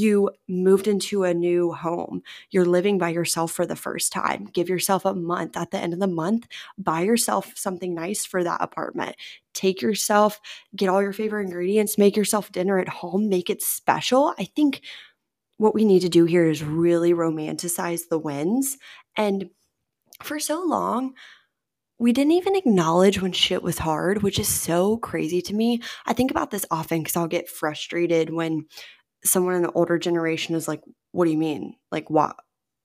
you 0.00 0.30
moved 0.48 0.86
into 0.86 1.24
a 1.24 1.34
new 1.34 1.72
home. 1.72 2.22
You're 2.50 2.64
living 2.64 2.98
by 2.98 3.10
yourself 3.10 3.52
for 3.52 3.66
the 3.66 3.76
first 3.76 4.12
time. 4.12 4.48
Give 4.52 4.68
yourself 4.68 5.04
a 5.04 5.14
month. 5.14 5.56
At 5.56 5.70
the 5.70 5.78
end 5.78 5.92
of 5.92 6.00
the 6.00 6.06
month, 6.06 6.46
buy 6.78 7.02
yourself 7.02 7.52
something 7.56 7.94
nice 7.94 8.24
for 8.24 8.44
that 8.44 8.62
apartment. 8.62 9.16
Take 9.54 9.80
yourself, 9.80 10.40
get 10.74 10.88
all 10.88 11.02
your 11.02 11.12
favorite 11.12 11.44
ingredients, 11.44 11.98
make 11.98 12.16
yourself 12.16 12.52
dinner 12.52 12.78
at 12.78 12.88
home, 12.88 13.28
make 13.28 13.48
it 13.48 13.62
special. 13.62 14.34
I 14.38 14.44
think 14.44 14.82
what 15.58 15.74
we 15.74 15.84
need 15.84 16.00
to 16.00 16.08
do 16.08 16.24
here 16.24 16.46
is 16.46 16.62
really 16.62 17.12
romanticize 17.12 18.08
the 18.08 18.18
wins. 18.18 18.76
And 19.16 19.50
for 20.22 20.38
so 20.38 20.62
long, 20.64 21.14
we 21.98 22.12
didn't 22.12 22.32
even 22.32 22.56
acknowledge 22.56 23.22
when 23.22 23.32
shit 23.32 23.62
was 23.62 23.78
hard, 23.78 24.22
which 24.22 24.38
is 24.38 24.48
so 24.48 24.98
crazy 24.98 25.40
to 25.42 25.54
me. 25.54 25.80
I 26.04 26.12
think 26.12 26.30
about 26.30 26.50
this 26.50 26.66
often 26.70 26.98
because 26.98 27.16
I'll 27.16 27.26
get 27.26 27.48
frustrated 27.48 28.30
when 28.30 28.66
someone 29.24 29.54
in 29.54 29.62
the 29.62 29.72
older 29.72 29.98
generation 29.98 30.54
is 30.54 30.68
like, 30.68 30.82
what 31.12 31.24
do 31.24 31.30
you 31.30 31.38
mean? 31.38 31.74
Like, 31.90 32.10
why, 32.10 32.32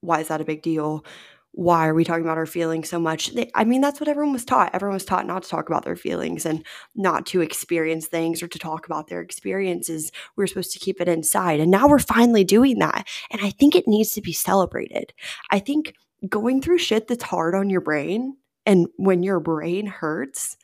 why 0.02 0.20
is 0.22 0.30
that 0.30 0.42
a 0.42 0.46
big 0.46 0.62
deal? 0.62 1.06
Why 1.54 1.88
are 1.88 1.94
we 1.94 2.06
talking 2.06 2.24
about 2.24 2.38
our 2.38 2.46
feelings 2.46 2.90
so 2.90 2.98
much? 2.98 3.34
They, 3.34 3.52
I 3.54 3.66
mean, 3.66 3.82
that's 3.82 4.00
what 4.00 4.08
everyone 4.08 4.32
was 4.32 4.46
taught. 4.46 4.74
Everyone 4.74 4.94
was 4.94 5.04
taught 5.04 5.28
not 5.28 5.44
to 5.44 5.50
talk 5.50 5.68
about 5.68 5.84
their 5.84 5.98
feelings 5.98 6.46
and 6.46 6.66
not 6.96 7.26
to 7.28 7.42
experience 7.42 8.08
things 8.08 8.42
or 8.42 8.48
to 8.48 8.60
talk 8.60 8.86
about 8.86 9.08
their 9.08 9.20
experiences. 9.20 10.12
We 10.38 10.44
are 10.46 10.48
supposed 10.48 10.72
to 10.74 10.80
keep 10.80 11.02
it 11.02 11.10
inside. 11.10 11.60
And 11.60 11.70
now 11.70 11.88
we're 11.88 12.00
finally 12.00 12.46
doing 12.46 12.80
that. 12.80 13.06
And 13.30 13.42
I 13.42 13.50
think 13.50 13.76
it 13.76 13.88
needs 13.88 14.14
to 14.14 14.22
be 14.22 14.32
celebrated. 14.32 15.14
I 15.50 15.60
think 15.60 15.94
going 16.30 16.62
through 16.62 16.78
shit 16.78 17.08
that's 17.08 17.24
hard 17.24 17.54
on 17.54 17.70
your 17.70 17.82
brain 17.82 18.38
and 18.66 18.88
when 18.96 19.24
your 19.24 19.40
brain 19.40 19.88
hurts 19.88 20.56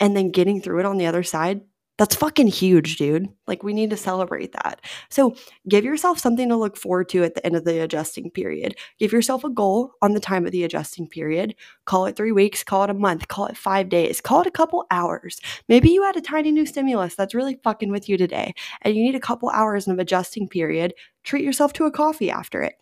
and 0.00 0.16
then 0.16 0.30
getting 0.30 0.60
through 0.60 0.80
it 0.80 0.86
on 0.86 0.98
the 0.98 1.06
other 1.06 1.22
side 1.22 1.62
that's 1.98 2.14
fucking 2.14 2.46
huge, 2.46 2.96
dude. 2.96 3.28
Like, 3.48 3.64
we 3.64 3.74
need 3.74 3.90
to 3.90 3.96
celebrate 3.96 4.52
that. 4.52 4.80
So, 5.10 5.34
give 5.68 5.84
yourself 5.84 6.18
something 6.18 6.48
to 6.48 6.56
look 6.56 6.76
forward 6.76 7.08
to 7.10 7.24
at 7.24 7.34
the 7.34 7.44
end 7.44 7.56
of 7.56 7.64
the 7.64 7.80
adjusting 7.80 8.30
period. 8.30 8.76
Give 8.98 9.12
yourself 9.12 9.42
a 9.42 9.50
goal 9.50 9.92
on 10.00 10.12
the 10.12 10.20
time 10.20 10.46
of 10.46 10.52
the 10.52 10.62
adjusting 10.62 11.08
period. 11.08 11.56
Call 11.84 12.06
it 12.06 12.16
three 12.16 12.30
weeks, 12.30 12.62
call 12.62 12.84
it 12.84 12.90
a 12.90 12.94
month, 12.94 13.26
call 13.26 13.46
it 13.46 13.56
five 13.56 13.88
days, 13.88 14.20
call 14.20 14.40
it 14.40 14.46
a 14.46 14.52
couple 14.52 14.86
hours. 14.92 15.40
Maybe 15.68 15.90
you 15.90 16.04
had 16.04 16.16
a 16.16 16.20
tiny 16.20 16.52
new 16.52 16.66
stimulus 16.66 17.16
that's 17.16 17.34
really 17.34 17.58
fucking 17.64 17.90
with 17.90 18.08
you 18.08 18.16
today, 18.16 18.54
and 18.82 18.94
you 18.94 19.02
need 19.02 19.16
a 19.16 19.20
couple 19.20 19.50
hours 19.50 19.88
of 19.88 19.98
adjusting 19.98 20.48
period. 20.48 20.94
Treat 21.24 21.44
yourself 21.44 21.72
to 21.74 21.84
a 21.84 21.90
coffee 21.90 22.30
after 22.30 22.62
it. 22.62 22.74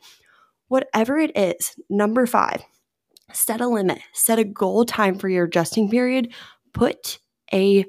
Whatever 0.68 1.18
it 1.18 1.35
is, 1.35 1.76
number 1.88 2.26
five, 2.26 2.62
set 3.33 3.62
a 3.62 3.68
limit, 3.68 4.00
set 4.12 4.38
a 4.38 4.44
goal 4.44 4.85
time 4.85 5.16
for 5.16 5.29
your 5.31 5.44
adjusting 5.44 5.88
period. 5.88 6.35
Put 6.74 7.18
a 7.52 7.87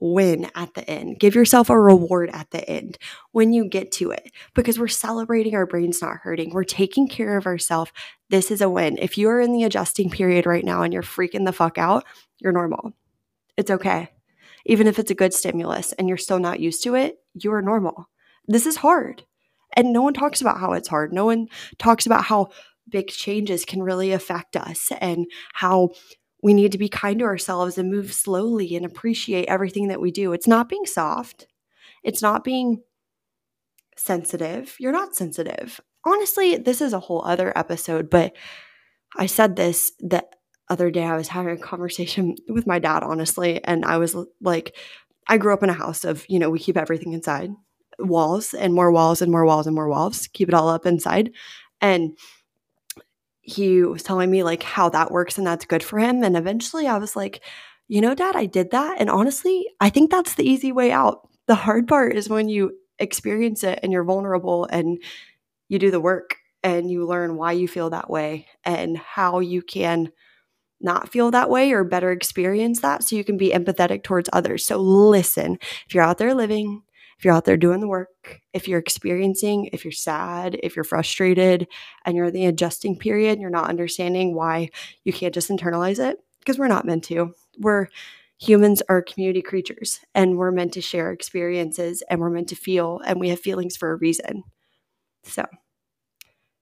win 0.00 0.50
at 0.54 0.74
the 0.74 0.88
end. 0.88 1.18
Give 1.18 1.34
yourself 1.34 1.70
a 1.70 1.78
reward 1.78 2.30
at 2.32 2.50
the 2.50 2.68
end 2.68 2.98
when 3.32 3.52
you 3.52 3.68
get 3.68 3.92
to 3.92 4.10
it 4.10 4.32
because 4.54 4.78
we're 4.78 4.88
celebrating 4.88 5.54
our 5.54 5.66
brains 5.66 6.02
not 6.02 6.18
hurting. 6.18 6.50
We're 6.50 6.64
taking 6.64 7.08
care 7.08 7.36
of 7.36 7.46
ourselves. 7.46 7.92
This 8.30 8.50
is 8.50 8.60
a 8.60 8.70
win. 8.70 8.98
If 8.98 9.18
you're 9.18 9.40
in 9.40 9.52
the 9.52 9.64
adjusting 9.64 10.10
period 10.10 10.46
right 10.46 10.64
now 10.64 10.82
and 10.82 10.92
you're 10.92 11.02
freaking 11.02 11.44
the 11.44 11.52
fuck 11.52 11.78
out, 11.78 12.04
you're 12.38 12.52
normal. 12.52 12.92
It's 13.56 13.70
okay. 13.70 14.10
Even 14.66 14.86
if 14.86 14.98
it's 14.98 15.10
a 15.10 15.14
good 15.14 15.34
stimulus 15.34 15.92
and 15.92 16.08
you're 16.08 16.18
still 16.18 16.38
not 16.38 16.60
used 16.60 16.82
to 16.84 16.94
it, 16.94 17.18
you 17.34 17.52
are 17.52 17.62
normal. 17.62 18.08
This 18.46 18.66
is 18.66 18.76
hard. 18.76 19.24
And 19.76 19.92
no 19.92 20.02
one 20.02 20.14
talks 20.14 20.40
about 20.40 20.58
how 20.58 20.72
it's 20.72 20.88
hard. 20.88 21.12
No 21.12 21.26
one 21.26 21.48
talks 21.78 22.06
about 22.06 22.24
how 22.24 22.50
big 22.88 23.08
changes 23.08 23.64
can 23.64 23.82
really 23.82 24.12
affect 24.12 24.56
us 24.56 24.90
and 25.00 25.26
how 25.52 25.90
we 26.42 26.54
need 26.54 26.72
to 26.72 26.78
be 26.78 26.88
kind 26.88 27.18
to 27.18 27.24
ourselves 27.24 27.78
and 27.78 27.90
move 27.90 28.12
slowly 28.12 28.76
and 28.76 28.84
appreciate 28.86 29.48
everything 29.48 29.88
that 29.88 30.00
we 30.00 30.10
do. 30.10 30.32
It's 30.32 30.46
not 30.46 30.68
being 30.68 30.86
soft, 30.86 31.46
it's 32.02 32.22
not 32.22 32.44
being 32.44 32.82
sensitive. 33.96 34.76
You're 34.78 34.92
not 34.92 35.14
sensitive. 35.14 35.80
Honestly, 36.04 36.56
this 36.56 36.80
is 36.80 36.92
a 36.92 37.00
whole 37.00 37.22
other 37.24 37.56
episode, 37.56 38.08
but 38.08 38.34
I 39.16 39.26
said 39.26 39.56
this 39.56 39.92
the 39.98 40.24
other 40.70 40.90
day. 40.90 41.04
I 41.04 41.16
was 41.16 41.28
having 41.28 41.54
a 41.54 41.60
conversation 41.60 42.36
with 42.48 42.66
my 42.66 42.78
dad, 42.78 43.02
honestly, 43.02 43.62
and 43.64 43.84
I 43.84 43.98
was 43.98 44.16
like, 44.40 44.76
I 45.28 45.38
grew 45.38 45.52
up 45.52 45.62
in 45.62 45.68
a 45.68 45.74
house 45.74 46.04
of, 46.04 46.24
you 46.28 46.38
know, 46.38 46.50
we 46.50 46.58
keep 46.58 46.76
everything 46.76 47.12
inside 47.12 47.50
walls 47.98 48.54
and 48.54 48.72
more 48.72 48.90
walls 48.90 49.20
and 49.20 49.30
more 49.30 49.44
walls 49.44 49.66
and 49.66 49.74
more 49.74 49.88
walls, 49.88 50.26
keep 50.32 50.48
it 50.48 50.54
all 50.54 50.68
up 50.68 50.86
inside. 50.86 51.30
And 51.80 52.16
he 53.50 53.82
was 53.82 54.02
telling 54.02 54.30
me 54.30 54.42
like 54.42 54.62
how 54.62 54.88
that 54.90 55.10
works 55.10 55.38
and 55.38 55.46
that's 55.46 55.64
good 55.64 55.82
for 55.82 55.98
him. 55.98 56.22
And 56.22 56.36
eventually 56.36 56.86
I 56.86 56.98
was 56.98 57.16
like, 57.16 57.42
you 57.88 58.00
know, 58.00 58.14
dad, 58.14 58.36
I 58.36 58.46
did 58.46 58.70
that. 58.70 59.00
And 59.00 59.10
honestly, 59.10 59.66
I 59.80 59.90
think 59.90 60.10
that's 60.10 60.34
the 60.34 60.48
easy 60.48 60.72
way 60.72 60.92
out. 60.92 61.28
The 61.46 61.56
hard 61.56 61.88
part 61.88 62.16
is 62.16 62.28
when 62.28 62.48
you 62.48 62.78
experience 62.98 63.64
it 63.64 63.80
and 63.82 63.92
you're 63.92 64.04
vulnerable 64.04 64.66
and 64.66 65.02
you 65.68 65.78
do 65.78 65.90
the 65.90 66.00
work 66.00 66.36
and 66.62 66.90
you 66.90 67.06
learn 67.06 67.36
why 67.36 67.52
you 67.52 67.66
feel 67.66 67.90
that 67.90 68.10
way 68.10 68.46
and 68.64 68.96
how 68.96 69.40
you 69.40 69.62
can 69.62 70.12
not 70.80 71.10
feel 71.10 71.30
that 71.30 71.50
way 71.50 71.72
or 71.72 71.84
better 71.84 72.10
experience 72.10 72.80
that 72.80 73.02
so 73.02 73.16
you 73.16 73.24
can 73.24 73.36
be 73.36 73.50
empathetic 73.50 74.02
towards 74.02 74.30
others. 74.32 74.64
So 74.64 74.78
listen, 74.78 75.58
if 75.86 75.94
you're 75.94 76.04
out 76.04 76.18
there 76.18 76.34
living 76.34 76.82
if 77.20 77.24
you're 77.26 77.34
out 77.34 77.44
there 77.44 77.58
doing 77.58 77.80
the 77.80 77.86
work, 77.86 78.40
if 78.54 78.66
you're 78.66 78.78
experiencing, 78.78 79.68
if 79.74 79.84
you're 79.84 79.92
sad, 79.92 80.58
if 80.62 80.74
you're 80.74 80.84
frustrated, 80.84 81.68
and 82.06 82.16
you're 82.16 82.24
in 82.24 82.32
the 82.32 82.46
adjusting 82.46 82.96
period, 82.96 83.32
and 83.32 83.42
you're 83.42 83.50
not 83.50 83.68
understanding 83.68 84.34
why 84.34 84.70
you 85.04 85.12
can't 85.12 85.34
just 85.34 85.50
internalize 85.50 85.98
it, 86.02 86.16
because 86.38 86.58
we're 86.58 86.66
not 86.66 86.86
meant 86.86 87.04
to. 87.04 87.34
We're 87.58 87.88
humans 88.38 88.82
are 88.88 89.02
community 89.02 89.42
creatures 89.42 90.00
and 90.14 90.38
we're 90.38 90.50
meant 90.50 90.72
to 90.72 90.80
share 90.80 91.12
experiences 91.12 92.02
and 92.08 92.20
we're 92.20 92.30
meant 92.30 92.48
to 92.48 92.56
feel 92.56 93.02
and 93.04 93.20
we 93.20 93.28
have 93.28 93.38
feelings 93.38 93.76
for 93.76 93.92
a 93.92 93.96
reason. 93.96 94.42
So, 95.24 95.44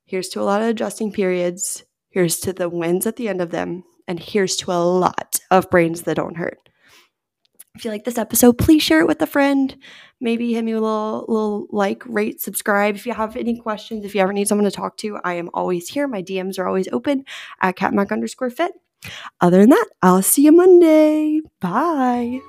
here's 0.07 0.29
to 0.31 0.41
a 0.41 0.43
lot 0.43 0.61
of 0.61 0.67
adjusting 0.67 1.13
periods. 1.13 1.85
Here's 2.11 2.41
to 2.41 2.53
the 2.53 2.69
wins 2.69 3.07
at 3.07 3.15
the 3.15 3.29
end 3.29 3.41
of 3.41 3.53
them. 3.53 3.85
And 4.09 4.19
here's 4.19 4.57
to 4.57 4.73
a 4.73 4.83
lot 4.83 5.39
of 5.53 5.71
brains 5.71 6.03
that 6.03 6.17
don't 6.17 6.37
hurt. 6.37 6.69
If 7.79 7.85
you 7.85 7.93
like 7.93 8.03
this 8.03 8.19
episode, 8.19 8.59
please 8.59 8.83
share 8.83 8.99
it 8.99 9.07
with 9.07 9.23
a 9.23 9.27
friend. 9.27 9.77
Maybe 10.21 10.53
hit 10.53 10.65
me 10.65 10.73
a 10.73 10.81
little, 10.81 11.25
little 11.29 11.67
like, 11.71 12.03
rate, 12.07 12.41
subscribe. 12.41 12.97
If 12.97 13.07
you 13.07 13.13
have 13.13 13.37
any 13.37 13.57
questions, 13.57 14.05
if 14.05 14.15
you 14.15 14.21
ever 14.21 14.33
need 14.33 14.49
someone 14.49 14.65
to 14.65 14.71
talk 14.71 14.97
to, 14.99 15.19
I 15.25 15.35
am 15.35 15.51
always 15.55 15.89
here. 15.89 16.09
My 16.09 16.23
DMs 16.23 16.59
are 16.59 16.67
always 16.67 16.89
open 16.89 17.25
at 17.61 17.77
katmac 17.77 18.11
underscore 18.11 18.51
fit. 18.51 18.73
Other 19.41 19.59
than 19.59 19.71
that, 19.71 19.87
I'll 20.03 20.23
see 20.23 20.43
you 20.43 20.53
Monday. 20.53 21.41
Bye. 21.61 22.41